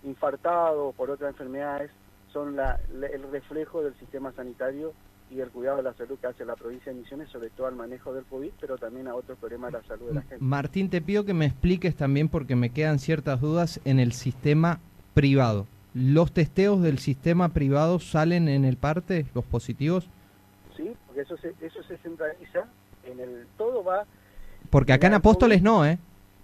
infartado 0.03 0.93
por 0.97 1.11
otras 1.11 1.31
enfermedades, 1.31 1.91
son 2.33 2.57
el 2.59 3.31
reflejo 3.31 3.83
del 3.83 3.95
sistema 3.99 4.33
sanitario 4.33 4.93
y 5.31 5.41
el 5.41 5.51
cuidado 5.51 5.77
de 5.77 5.85
la 5.85 5.95
salud 5.95 6.19
que 6.19 6.27
hace 6.27 6.45
la 6.45 6.57
provincia 6.57 6.93
de 6.93 6.99
Misiones, 6.99 7.29
sobre 7.29 7.51
todo 7.51 7.69
al 7.69 7.77
manejo 7.77 8.13
del 8.13 8.25
COVID, 8.25 8.51
pero 8.61 8.79
también 8.79 9.07
a 9.07 9.15
otros 9.15 9.39
problemas 9.39 9.73
de 9.73 9.79
la 9.79 9.85
salud 9.85 10.09
de 10.09 10.15
la 10.15 10.23
gente. 10.23 10.39
Martín, 10.41 10.91
te 10.91 11.01
pido 11.01 11.25
que 11.25 11.35
me 11.35 11.47
expliques 11.47 11.95
también, 11.95 12.29
porque 12.29 12.57
me 12.57 12.71
quedan 12.71 12.99
ciertas 12.99 13.41
dudas, 13.41 13.81
en 13.85 14.01
el 14.01 14.13
sistema 14.13 14.81
privado. 15.15 15.67
¿Los 15.95 16.33
testeos 16.33 16.83
del 16.83 16.99
sistema 16.99 17.51
privado 17.51 18.01
salen 18.01 18.49
en 18.49 18.65
el 18.65 18.77
parte, 18.77 19.27
los 19.35 19.45
positivos? 19.45 20.09
Sí, 20.77 20.93
porque 21.07 21.23
eso 21.23 21.37
se, 21.37 21.55
eso 21.61 21.83
se 21.85 21.97
centraliza, 21.99 22.65
en 23.05 23.21
el 23.21 23.47
todo 23.57 23.85
va... 23.85 24.05
Porque 24.69 24.93
acá 24.93 25.09
en 25.09 25.15
Apóstoles 25.15 25.63
no, 25.63 25.85
¿eh? 25.87 25.99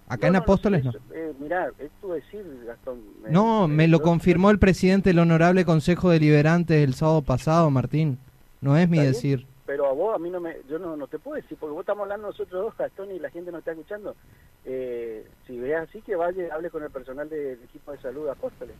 Acá 0.07 0.27
en 0.27 0.37
Apóstoles 0.37 0.85
no. 0.85 0.91
Eh, 1.13 1.33
mirá, 1.39 1.69
esto 1.79 2.13
decir, 2.13 2.45
Gastón. 2.65 3.01
no, 3.29 3.67
me 3.67 3.87
lo 3.87 4.01
confirmó 4.01 4.51
el 4.51 4.59
presidente 4.59 5.09
del 5.09 5.19
Honorable 5.19 5.65
Consejo 5.65 6.09
Deliberante 6.09 6.83
el 6.83 6.93
sábado 6.93 7.21
pasado, 7.21 7.69
Martín. 7.69 8.17
No 8.61 8.77
es 8.77 8.89
mi 8.89 8.99
decir. 8.99 9.45
Pero 9.65 9.85
a 9.85 9.91
vos, 9.91 10.15
a 10.15 10.17
mí 10.17 10.29
no 10.29 10.39
me. 10.39 10.55
Yo 10.69 10.79
no, 10.79 10.95
no 10.95 11.07
te 11.07 11.19
puedo 11.19 11.35
decir, 11.35 11.57
porque 11.59 11.73
vos 11.73 11.81
estamos 11.81 12.03
hablando 12.03 12.27
nosotros 12.27 12.63
dos, 12.63 12.77
Gastón, 12.77 13.11
y 13.11 13.19
la 13.19 13.29
gente 13.29 13.51
no 13.51 13.57
está 13.57 13.71
escuchando. 13.71 14.15
Eh, 14.63 15.27
si 15.45 15.59
ve 15.59 15.75
así, 15.75 16.01
que 16.01 16.15
vaya 16.15 16.53
hable 16.53 16.69
con 16.69 16.83
el 16.83 16.89
personal 16.89 17.29
del 17.29 17.59
equipo 17.61 17.91
de 17.91 17.97
salud 17.99 18.25
de 18.25 18.31
Apóstoles. 18.31 18.75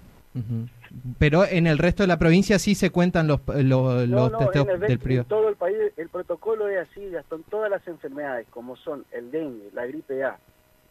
Pero 1.19 1.45
en 1.45 1.67
el 1.67 1.77
resto 1.77 2.03
de 2.03 2.07
la 2.07 2.17
provincia 2.17 2.57
sí 2.57 2.73
se 2.73 2.89
cuentan 2.89 3.27
los, 3.27 3.41
los, 3.47 4.07
los 4.07 4.37
testeos 4.37 4.65
del. 4.79 4.99
En 5.03 5.25
todo 5.25 5.49
el 5.49 5.55
país, 5.55 5.77
el 5.97 6.07
protocolo 6.07 6.69
es 6.69 6.87
así, 6.89 7.09
Gastón. 7.09 7.43
Todas 7.49 7.69
las 7.69 7.85
enfermedades, 7.85 8.47
como 8.49 8.77
son 8.77 9.03
el 9.11 9.29
dengue, 9.29 9.69
la 9.73 9.85
gripe 9.85 10.23
A, 10.23 10.39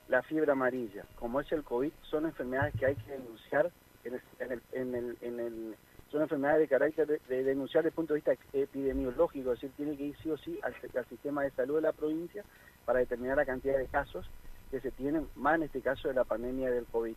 la 0.09 0.23
fiebre 0.23 0.53
amarilla, 0.53 1.05
como 1.17 1.41
es 1.41 1.51
el 1.53 1.65
COVID, 1.65 1.93
son 2.03 2.27
enfermedades 2.27 2.75
que 2.79 2.87
hay 2.87 2.95
que 2.97 3.13
denunciar 3.13 3.71
en 4.05 4.15
el, 4.15 4.63
en 4.73 4.95
el, 4.95 5.19
en 5.21 5.41
el, 5.41 5.77
son 6.11 6.23
enfermedades 6.23 6.61
de 6.61 6.69
carácter 6.69 7.21
de, 7.29 7.45
denunciar 7.45 7.83
desde 7.83 7.91
el 7.91 7.95
punto 7.95 8.15
de 8.15 8.21
vista 8.21 8.37
epidemiológico, 8.53 9.53
es 9.53 9.61
decir, 9.61 9.77
tiene 9.77 9.97
que 9.97 10.05
ir 10.05 10.17
sí 10.23 10.31
o 10.31 10.37
sí 10.39 10.59
al, 10.63 10.75
sistema 11.09 11.43
de 11.43 11.51
salud 11.51 11.77
de 11.77 11.83
la 11.83 11.93
provincia 11.93 12.45
para 12.85 13.01
determinar 13.01 13.37
la 13.37 13.45
cantidad 13.45 13.77
de 13.77 13.87
casos 13.87 14.27
que 14.71 14.81
se 14.81 14.91
tienen, 14.93 15.29
más 15.35 15.57
en 15.57 15.65
este 15.65 15.81
caso 15.81 16.09
de 16.09 16.15
la 16.15 16.25
pandemia 16.25 16.71
del 16.71 16.87
COVID. 16.87 17.15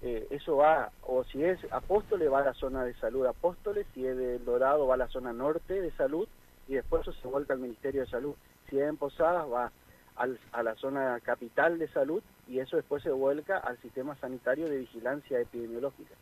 Eh, 0.00 0.28
eso 0.30 0.56
va, 0.58 0.92
o 1.02 1.24
si 1.24 1.42
es 1.42 1.58
Apóstoles, 1.72 2.30
va 2.30 2.38
a 2.38 2.44
la 2.44 2.54
zona 2.54 2.84
de 2.84 2.94
salud 2.94 3.26
Apóstoles, 3.26 3.84
si 3.94 4.06
es 4.06 4.16
del 4.16 4.44
Dorado, 4.44 4.86
va 4.86 4.94
a 4.94 4.98
la 4.98 5.08
zona 5.08 5.32
norte 5.32 5.80
de 5.80 5.90
salud, 5.92 6.28
y 6.68 6.74
después 6.74 7.02
eso 7.02 7.12
se 7.14 7.26
vuelve 7.26 7.52
al 7.54 7.60
Ministerio 7.60 8.02
de 8.02 8.06
Salud. 8.06 8.34
Si 8.68 8.78
es 8.78 8.86
en 8.86 8.98
Posadas, 8.98 9.50
va 9.50 9.72
a 10.18 10.62
la 10.62 10.74
zona 10.76 11.20
capital 11.20 11.78
de 11.78 11.88
salud 11.88 12.22
y 12.48 12.58
eso 12.58 12.76
después 12.76 13.02
se 13.02 13.10
vuelca 13.10 13.58
al 13.58 13.78
sistema 13.78 14.16
sanitario 14.16 14.68
de 14.68 14.78
vigilancia 14.78 15.40
epidemiológica. 15.40 16.14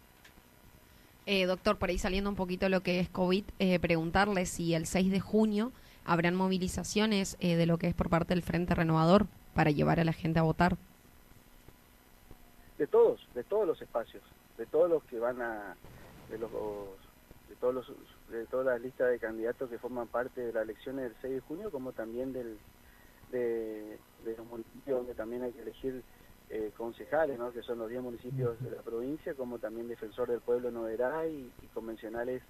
Eh, 1.24 1.46
doctor, 1.46 1.76
por 1.76 1.88
ahí 1.88 1.98
saliendo 1.98 2.30
un 2.30 2.36
poquito 2.36 2.68
lo 2.68 2.82
que 2.82 3.00
es 3.00 3.08
COVID, 3.08 3.44
eh, 3.58 3.80
preguntarle 3.80 4.46
si 4.46 4.74
el 4.74 4.86
6 4.86 5.10
de 5.10 5.20
junio 5.20 5.72
habrán 6.04 6.36
movilizaciones 6.36 7.36
eh, 7.40 7.56
de 7.56 7.66
lo 7.66 7.78
que 7.78 7.88
es 7.88 7.94
por 7.94 8.08
parte 8.08 8.34
del 8.34 8.42
Frente 8.42 8.74
Renovador 8.74 9.26
para 9.54 9.70
llevar 9.70 9.98
a 9.98 10.04
la 10.04 10.12
gente 10.12 10.38
a 10.38 10.42
votar. 10.42 10.76
De 12.78 12.86
todos, 12.86 13.26
de 13.34 13.42
todos 13.42 13.66
los 13.66 13.80
espacios, 13.82 14.22
de 14.56 14.66
todos 14.66 14.88
los 14.88 15.02
que 15.04 15.18
van 15.18 15.42
a, 15.42 15.74
de 16.30 16.38
los, 16.38 16.50
de 17.48 17.56
todos 17.56 17.74
los, 17.74 17.92
de 18.30 18.46
toda 18.46 18.64
la 18.64 18.78
lista 18.78 19.06
de 19.06 19.18
candidatos 19.18 19.68
que 19.68 19.78
forman 19.78 20.06
parte 20.06 20.42
de 20.42 20.52
las 20.52 20.62
elecciones 20.62 21.04
del 21.04 21.14
6 21.22 21.34
de 21.34 21.40
junio, 21.40 21.70
como 21.72 21.92
también 21.92 22.32
del 22.32 22.56
de, 23.30 23.98
los 24.24 24.46
municipios 24.46 24.98
donde 24.98 25.14
también 25.14 25.42
hay 25.42 25.52
que 25.52 25.62
elegir 25.62 26.02
eh, 26.50 26.72
concejales, 26.76 27.38
¿no? 27.38 27.52
que 27.52 27.62
son 27.62 27.78
los 27.78 27.88
10 27.88 28.02
municipios 28.02 28.60
de 28.62 28.70
la 28.70 28.82
provincia, 28.82 29.34
como 29.34 29.58
también 29.58 29.88
defensor 29.88 30.28
del 30.28 30.40
pueblo 30.40 30.70
Noverá 30.70 31.26
y, 31.26 31.50
y 31.62 31.66
convencionales 31.74 32.42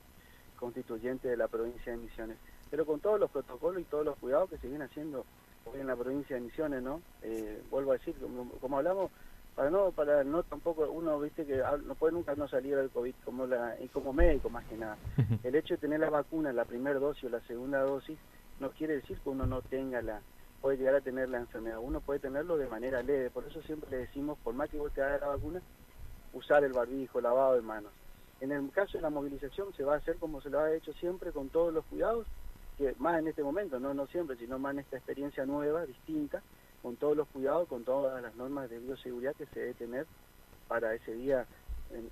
constituyentes 0.57 1.31
de 1.31 1.37
la 1.37 1.49
provincia 1.49 1.93
de 1.93 1.99
Misiones. 1.99 2.39
Pero 2.71 2.85
con 2.85 3.01
todos 3.01 3.21
los 3.21 3.31
protocolos 3.31 3.81
y 3.81 3.85
todos 3.85 4.05
los 4.05 4.17
cuidados 4.17 4.51
que 4.51 4.59
se 4.59 4.69
vienen 4.69 4.89
haciendo 4.89 5.25
hoy 5.67 5.81
en 5.81 5.87
la 5.87 5.97
provincia 5.97 6.37
de 6.37 6.43
Misiones, 6.43 6.83
¿no? 6.83 7.01
Eh, 7.23 7.63
vuelvo 7.71 7.93
a 7.93 7.99
decir, 7.99 8.15
como, 8.61 8.79
hablamos, 8.79 9.11
para 9.55 9.71
no 9.71 9.91
para 9.91 10.23
no 10.23 10.43
tampoco 10.43 10.91
uno 10.91 11.19
viste 11.19 11.47
que 11.47 11.63
no 11.87 11.95
puede 11.95 12.13
nunca 12.13 12.35
no 12.35 12.47
salir 12.47 12.77
del 12.77 12.91
covid 12.91 13.15
como 13.25 13.47
la 13.47 13.75
y 13.81 13.89
como 13.89 14.13
médico 14.13 14.51
más 14.51 14.67
que 14.67 14.77
nada 14.77 14.99
el 15.43 15.55
hecho 15.55 15.73
de 15.73 15.79
tener 15.79 15.99
la 15.99 16.11
vacuna 16.11 16.53
la 16.53 16.67
primera 16.67 16.99
dosis 16.99 17.25
o 17.25 17.29
la 17.31 17.41
segunda 17.47 17.81
dosis 17.81 18.19
no 18.61 18.71
quiere 18.73 18.97
decir 18.97 19.19
que 19.19 19.31
uno 19.31 19.47
no 19.47 19.63
tenga 19.63 20.03
la 20.03 20.21
puede 20.67 20.79
llegar 20.79 20.97
a 20.97 21.01
tener 21.01 21.29
la 21.29 21.39
enfermedad. 21.39 21.79
Uno 21.81 22.01
puede 22.01 22.19
tenerlo 22.19 22.57
de 22.57 22.67
manera 22.67 23.01
leve, 23.01 23.31
por 23.31 23.47
eso 23.47 23.63
siempre 23.63 23.89
le 23.89 23.99
decimos, 23.99 24.37
por 24.43 24.53
más 24.53 24.69
que 24.69 24.77
vos 24.79 24.93
te 24.93 25.01
la 25.01 25.19
vacuna, 25.19 25.63
usar 26.33 26.65
el 26.65 26.73
barbijo, 26.73 27.21
lavado 27.21 27.55
de 27.55 27.63
manos. 27.63 27.93
En 28.41 28.51
el 28.51 28.69
caso 28.73 28.99
de 28.99 29.03
la 29.03 29.11
movilización 29.11 29.73
se 29.77 29.85
va 29.85 29.95
a 29.95 29.99
hacer 29.99 30.17
como 30.17 30.41
se 30.41 30.51
lo 30.51 30.59
ha 30.59 30.75
hecho 30.75 30.93
siempre, 30.95 31.31
con 31.31 31.51
todos 31.51 31.73
los 31.73 31.85
cuidados, 31.85 32.27
que 32.79 32.97
más 32.99 33.17
en 33.21 33.29
este 33.29 33.45
momento, 33.45 33.79
no, 33.79 33.95
no 33.95 34.09
siempre, 34.09 34.37
sino 34.39 34.59
más 34.59 34.73
en 34.73 34.81
esta 34.81 34.97
experiencia 34.97 35.47
nueva, 35.47 35.87
distinta, 35.87 36.43
con 36.83 36.97
todos 36.97 37.17
los 37.17 37.29
cuidados, 37.29 37.69
con 37.69 37.85
todas 37.85 38.21
las 38.21 38.35
normas 38.35 38.69
de 38.69 38.81
bioseguridad 38.81 39.37
que 39.37 39.47
se 39.47 39.61
debe 39.61 39.75
tener 39.75 40.07
para 40.67 40.95
ese 40.95 41.15
día 41.15 41.47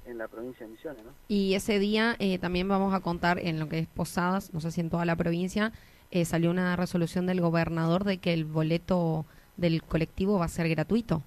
en, 0.06 0.16
la 0.16 0.28
provincia 0.28 0.64
de 0.64 0.70
Misiones. 0.70 1.04
¿no? 1.04 1.10
Y 1.26 1.54
ese 1.54 1.80
día 1.80 2.14
eh, 2.20 2.38
también 2.38 2.68
vamos 2.68 2.94
a 2.94 3.00
contar 3.00 3.40
en 3.40 3.58
lo 3.58 3.68
que 3.68 3.80
es 3.80 3.88
Posadas, 3.88 4.54
no 4.54 4.60
sé 4.60 4.70
si 4.70 4.80
en 4.80 4.90
toda 4.90 5.04
la 5.04 5.16
provincia, 5.16 5.72
eh, 6.10 6.24
salió 6.24 6.50
una 6.50 6.76
resolución 6.76 7.26
del 7.26 7.40
gobernador 7.40 8.04
de 8.04 8.18
que 8.18 8.32
el 8.32 8.44
boleto 8.44 9.24
del 9.56 9.82
colectivo 9.82 10.38
va 10.38 10.46
a 10.46 10.48
ser 10.48 10.68
gratuito. 10.68 11.22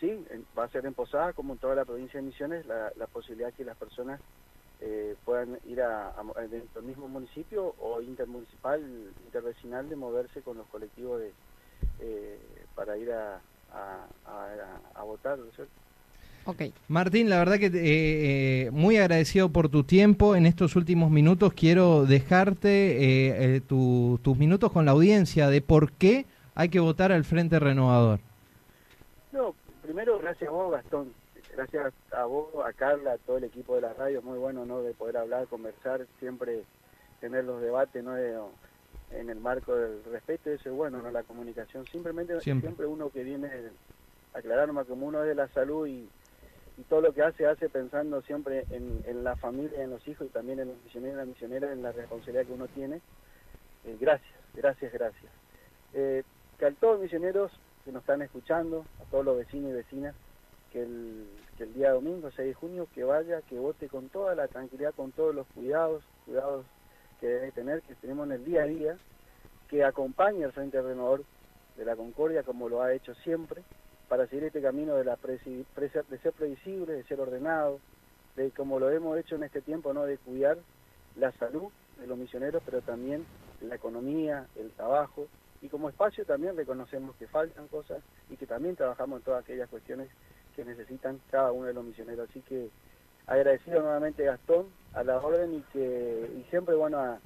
Sí, 0.00 0.10
va 0.58 0.64
a 0.64 0.68
ser 0.68 0.84
en 0.86 0.94
Posada, 0.94 1.32
como 1.32 1.54
en 1.54 1.58
toda 1.58 1.74
la 1.74 1.84
provincia 1.84 2.20
de 2.20 2.26
Misiones, 2.26 2.66
la, 2.66 2.92
posibilidad 3.06 3.52
que 3.54 3.64
las 3.64 3.76
personas 3.76 4.20
eh, 4.80 5.16
puedan 5.24 5.58
ir 5.64 5.80
a, 5.80 6.08
a- 6.08 6.46
dentro 6.50 6.80
del 6.80 6.84
mismo 6.84 7.08
municipio 7.08 7.74
o 7.78 8.00
intermunicipal, 8.02 8.80
intervecinal, 9.24 9.88
de 9.88 9.96
moverse 9.96 10.42
con 10.42 10.58
los 10.58 10.66
colectivos 10.68 11.20
de, 11.20 11.32
eh, 12.00 12.66
para 12.74 12.96
ir 12.98 13.12
a, 13.12 13.40
a- 13.72 14.06
a 14.94 15.02
votar, 15.04 15.38
¿no 15.38 15.46
es 15.46 15.54
cierto? 15.54 15.72
Ok. 16.46 16.62
Martín, 16.88 17.30
la 17.30 17.38
verdad 17.38 17.58
que 17.58 17.66
eh, 17.66 17.70
eh, 18.66 18.70
muy 18.70 18.96
agradecido 18.98 19.48
por 19.48 19.68
tu 19.68 19.84
tiempo. 19.84 20.36
En 20.36 20.44
estos 20.46 20.76
últimos 20.76 21.10
minutos 21.10 21.52
quiero 21.54 22.04
dejarte 22.04 22.68
eh, 22.68 23.56
eh, 23.56 23.60
tu- 23.60 24.18
tus 24.22 24.36
minutos 24.36 24.70
con 24.72 24.84
la 24.84 24.90
audiencia 24.92 25.48
de 25.48 25.62
por 25.62 25.92
qué 25.92 26.26
hay 26.54 26.68
que 26.68 26.80
votar 26.80 27.12
al 27.12 27.24
Frente 27.24 27.58
Renovador. 27.58 28.20
No, 29.32 29.54
primero 29.82 30.18
gracias 30.18 30.48
a 30.48 30.52
vos, 30.52 30.72
Gastón. 30.72 31.12
Gracias 31.56 31.92
a 32.12 32.24
vos, 32.24 32.48
a 32.66 32.72
Carla, 32.72 33.12
a 33.12 33.18
todo 33.18 33.38
el 33.38 33.44
equipo 33.44 33.76
de 33.76 33.82
la 33.82 33.92
radio. 33.94 34.18
Es 34.18 34.24
muy 34.24 34.38
bueno, 34.38 34.66
¿no? 34.66 34.82
De 34.82 34.92
poder 34.92 35.16
hablar, 35.16 35.46
conversar, 35.46 36.06
siempre 36.18 36.62
tener 37.20 37.44
los 37.44 37.62
debates, 37.62 38.02
¿no? 38.04 38.12
De- 38.12 38.34
en 39.12 39.30
el 39.30 39.38
marco 39.38 39.74
del 39.76 40.02
respeto, 40.10 40.50
eso 40.50 40.68
es 40.70 40.74
bueno, 40.74 41.00
¿no? 41.00 41.10
La 41.10 41.22
comunicación. 41.22 41.86
Simplemente, 41.86 42.40
Siempre. 42.40 42.68
siempre, 42.68 42.86
uno 42.86 43.10
que 43.10 43.22
viene 43.22 43.46
a 44.34 44.38
aclarar 44.38 44.72
más 44.72 44.86
como 44.86 45.06
uno 45.06 45.22
es 45.22 45.28
de 45.28 45.34
la 45.36 45.46
salud 45.48 45.86
y, 45.86 46.08
y 46.76 46.82
todo 46.82 47.00
lo 47.00 47.12
que 47.12 47.22
hace, 47.22 47.46
hace 47.46 47.68
pensando 47.68 48.20
siempre 48.22 48.64
en, 48.70 49.24
la 49.24 49.36
familia, 49.36 49.82
en 49.82 49.90
los 49.90 50.06
hijos 50.08 50.26
y 50.26 50.30
también 50.30 50.60
en 50.60 50.68
los 50.68 50.76
misioneros 50.84 51.14
y 51.14 51.18
las 51.18 51.28
misioneras, 51.28 51.72
en 51.72 51.82
la 51.82 51.92
responsabilidad 51.92 52.46
que 52.46 52.52
uno 52.52 52.66
tiene. 52.68 53.00
Eh, 53.84 53.96
gracias, 54.00 54.34
gracias, 54.54 54.92
gracias. 54.92 55.32
Eh, 55.92 56.24
que 56.58 56.66
a 56.66 56.72
todos 56.72 56.94
los 56.94 57.02
misioneros 57.02 57.52
que 57.84 57.92
nos 57.92 58.02
están 58.02 58.22
escuchando, 58.22 58.84
a 59.00 59.04
todos 59.10 59.24
los 59.24 59.36
vecinos 59.36 59.70
y 59.70 59.74
vecinas, 59.74 60.14
que 60.72 60.82
el, 60.82 61.28
que 61.56 61.64
el 61.64 61.74
día 61.74 61.92
domingo 61.92 62.30
6 62.34 62.48
de 62.48 62.54
junio, 62.54 62.88
que 62.94 63.04
vaya, 63.04 63.42
que 63.42 63.58
vote 63.58 63.88
con 63.88 64.08
toda 64.08 64.34
la 64.34 64.48
tranquilidad, 64.48 64.94
con 64.94 65.12
todos 65.12 65.34
los 65.34 65.46
cuidados, 65.48 66.02
cuidados 66.24 66.66
que 67.20 67.28
debe 67.28 67.52
tener, 67.52 67.82
que 67.82 67.94
tenemos 67.96 68.26
en 68.26 68.32
el 68.32 68.44
día 68.44 68.62
a 68.62 68.66
día, 68.66 68.98
que 69.68 69.84
acompañe 69.84 70.44
al 70.44 70.52
Frente 70.52 70.82
Renovador 70.82 71.24
de 71.76 71.84
la 71.84 71.94
Concordia 71.94 72.42
como 72.42 72.68
lo 72.68 72.82
ha 72.82 72.92
hecho 72.92 73.14
siempre, 73.16 73.62
para 74.14 74.28
seguir 74.28 74.44
este 74.44 74.62
camino 74.62 74.94
de, 74.94 75.04
ser 75.04 76.32
previsible, 76.34 76.92
de 76.92 77.02
ser 77.02 77.20
ordenado, 77.20 77.80
de 78.36 78.52
como 78.52 78.78
lo 78.78 78.88
hemos 78.88 79.18
hecho 79.18 79.34
en 79.34 79.42
este 79.42 79.60
tiempo, 79.60 79.92
no 79.92 80.04
de 80.04 80.18
cuidar 80.18 80.56
la 81.16 81.32
salud 81.32 81.64
de 81.98 82.06
los 82.06 82.16
misioneros, 82.16 82.62
pero 82.64 82.80
también 82.80 83.26
la 83.60 83.74
economía, 83.74 84.46
el 84.54 84.70
trabajo, 84.70 85.26
y 85.62 85.68
como 85.68 85.88
espacio 85.88 86.24
también 86.24 86.56
reconocemos 86.56 87.16
que 87.16 87.26
faltan 87.26 87.66
cosas 87.66 88.04
y 88.30 88.36
que 88.36 88.46
también 88.46 88.76
trabajamos 88.76 89.18
en 89.18 89.24
todas 89.24 89.42
aquellas 89.42 89.68
cuestiones 89.68 90.08
que 90.54 90.64
necesitan 90.64 91.20
cada 91.32 91.50
uno 91.50 91.66
de 91.66 91.74
los 91.74 91.84
misioneros. 91.84 92.30
Así 92.30 92.40
que 92.42 92.70
agradecido 93.26 93.82
nuevamente 93.82 94.22
Gastón 94.22 94.68
a 94.92 95.02
la 95.02 95.18
orden 95.18 95.54
y 95.54 95.60
que 95.72 96.44
siempre 96.50 96.76
bueno 96.76 97.18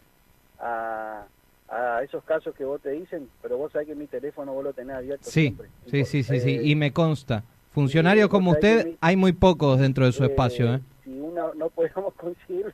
a, 0.58 1.26
a 1.68 2.02
esos 2.02 2.24
casos 2.24 2.54
que 2.54 2.64
vos 2.64 2.80
te 2.80 2.90
dicen, 2.90 3.28
pero 3.42 3.58
vos 3.58 3.70
sabés 3.72 3.88
que 3.88 3.94
mi 3.94 4.06
teléfono 4.06 4.52
vos 4.54 4.64
lo 4.64 4.72
tenés 4.72 4.96
abierto 4.96 5.24
Sí, 5.30 5.42
siempre. 5.42 5.68
sí, 5.86 6.04
sí, 6.04 6.22
sí, 6.22 6.40
sí, 6.40 6.50
Eh, 6.56 6.60
y 6.64 6.74
me 6.74 6.92
consta. 6.92 7.44
Funcionarios 7.72 8.26
sí, 8.26 8.30
como 8.30 8.52
usted 8.52 8.86
mi- 8.86 8.96
hay 9.00 9.16
muy 9.16 9.32
pocos 9.32 9.78
dentro 9.78 10.04
de 10.06 10.12
su 10.12 10.24
eh, 10.24 10.28
espacio. 10.28 10.74
¿eh? 10.74 10.80
Si 11.04 11.10
uno 11.10 11.52
no 11.54 11.68
podemos 11.68 12.14
conseguir 12.16 12.72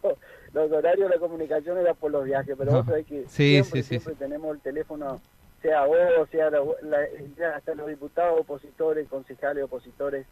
los, 0.54 0.72
horarios 0.72 1.08
de 1.10 1.16
la 1.16 1.20
comunicación 1.20 1.78
era 1.78 1.94
por 1.94 2.10
los 2.12 2.24
viajes, 2.24 2.54
pero 2.56 2.70
No. 2.70 2.76
vos 2.78 2.86
sabés 2.86 3.06
que 3.06 3.24
Sí, 3.28 3.60
siempre, 3.82 4.14
tenemos 4.14 4.54
el 4.54 4.60
teléfono, 4.60 5.20
sea 5.60 5.84
vos, 5.86 5.96
sea 6.30 6.50
la- 6.50 7.56
hasta 7.56 7.74
los 7.74 7.88
diputados 7.88 8.40
opositores, 8.40 9.08
concejales 9.08 9.64
opositores, 9.64 10.26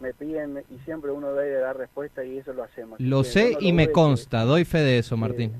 me 0.00 0.12
piden 0.12 0.62
y 0.70 0.78
siempre 0.84 1.10
uno 1.10 1.32
debe 1.34 1.54
dar 1.60 1.76
respuesta 1.76 2.24
y 2.24 2.38
eso 2.38 2.52
lo 2.52 2.64
hacemos. 2.64 3.00
Lo 3.00 3.22
que 3.22 3.28
sé 3.28 3.52
no 3.52 3.58
y 3.60 3.72
me 3.72 3.90
consta, 3.92 4.44
doy 4.44 4.64
fe 4.64 4.78
de 4.78 4.98
eso, 4.98 5.16
Martín. 5.16 5.52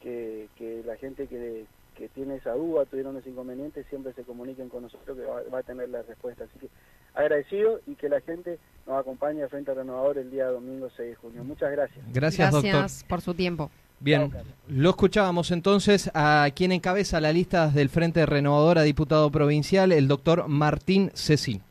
Que, 0.00 0.48
que 0.56 0.82
la 0.84 0.96
gente 0.96 1.26
que, 1.28 1.64
que 1.94 2.08
tiene 2.08 2.36
esa 2.36 2.52
duda, 2.52 2.84
tuvieron 2.84 3.16
ese 3.16 3.30
inconveniente, 3.30 3.84
siempre 3.84 4.12
se 4.12 4.22
comuniquen 4.22 4.68
con 4.68 4.82
nosotros 4.82 5.16
que 5.16 5.24
va, 5.24 5.42
va 5.52 5.58
a 5.58 5.62
tener 5.62 5.88
la 5.88 6.02
respuesta. 6.02 6.44
Así 6.44 6.58
que 6.58 6.68
agradecido 7.14 7.80
y 7.86 7.94
que 7.94 8.08
la 8.08 8.20
gente 8.20 8.58
nos 8.86 9.00
acompañe 9.00 9.42
al 9.42 9.48
Frente 9.48 9.72
Renovador 9.72 10.18
el 10.18 10.30
día 10.30 10.46
domingo 10.46 10.88
6 10.96 11.08
de 11.08 11.14
junio. 11.14 11.44
Muchas 11.44 11.70
gracias. 11.70 12.04
Gracias, 12.12 12.50
doctor. 12.50 12.70
Gracias 12.70 13.04
por 13.04 13.20
su 13.20 13.34
tiempo. 13.34 13.70
Bien, 14.00 14.30
Chao, 14.30 14.42
lo 14.68 14.90
escuchábamos 14.90 15.50
entonces 15.50 16.10
a 16.14 16.48
quien 16.54 16.72
encabeza 16.72 17.20
la 17.20 17.32
lista 17.32 17.68
del 17.68 17.88
Frente 17.88 18.26
Renovador 18.26 18.78
a 18.78 18.82
diputado 18.82 19.30
provincial, 19.30 19.92
el 19.92 20.08
doctor 20.08 20.48
Martín 20.48 21.10
Cecín. 21.14 21.62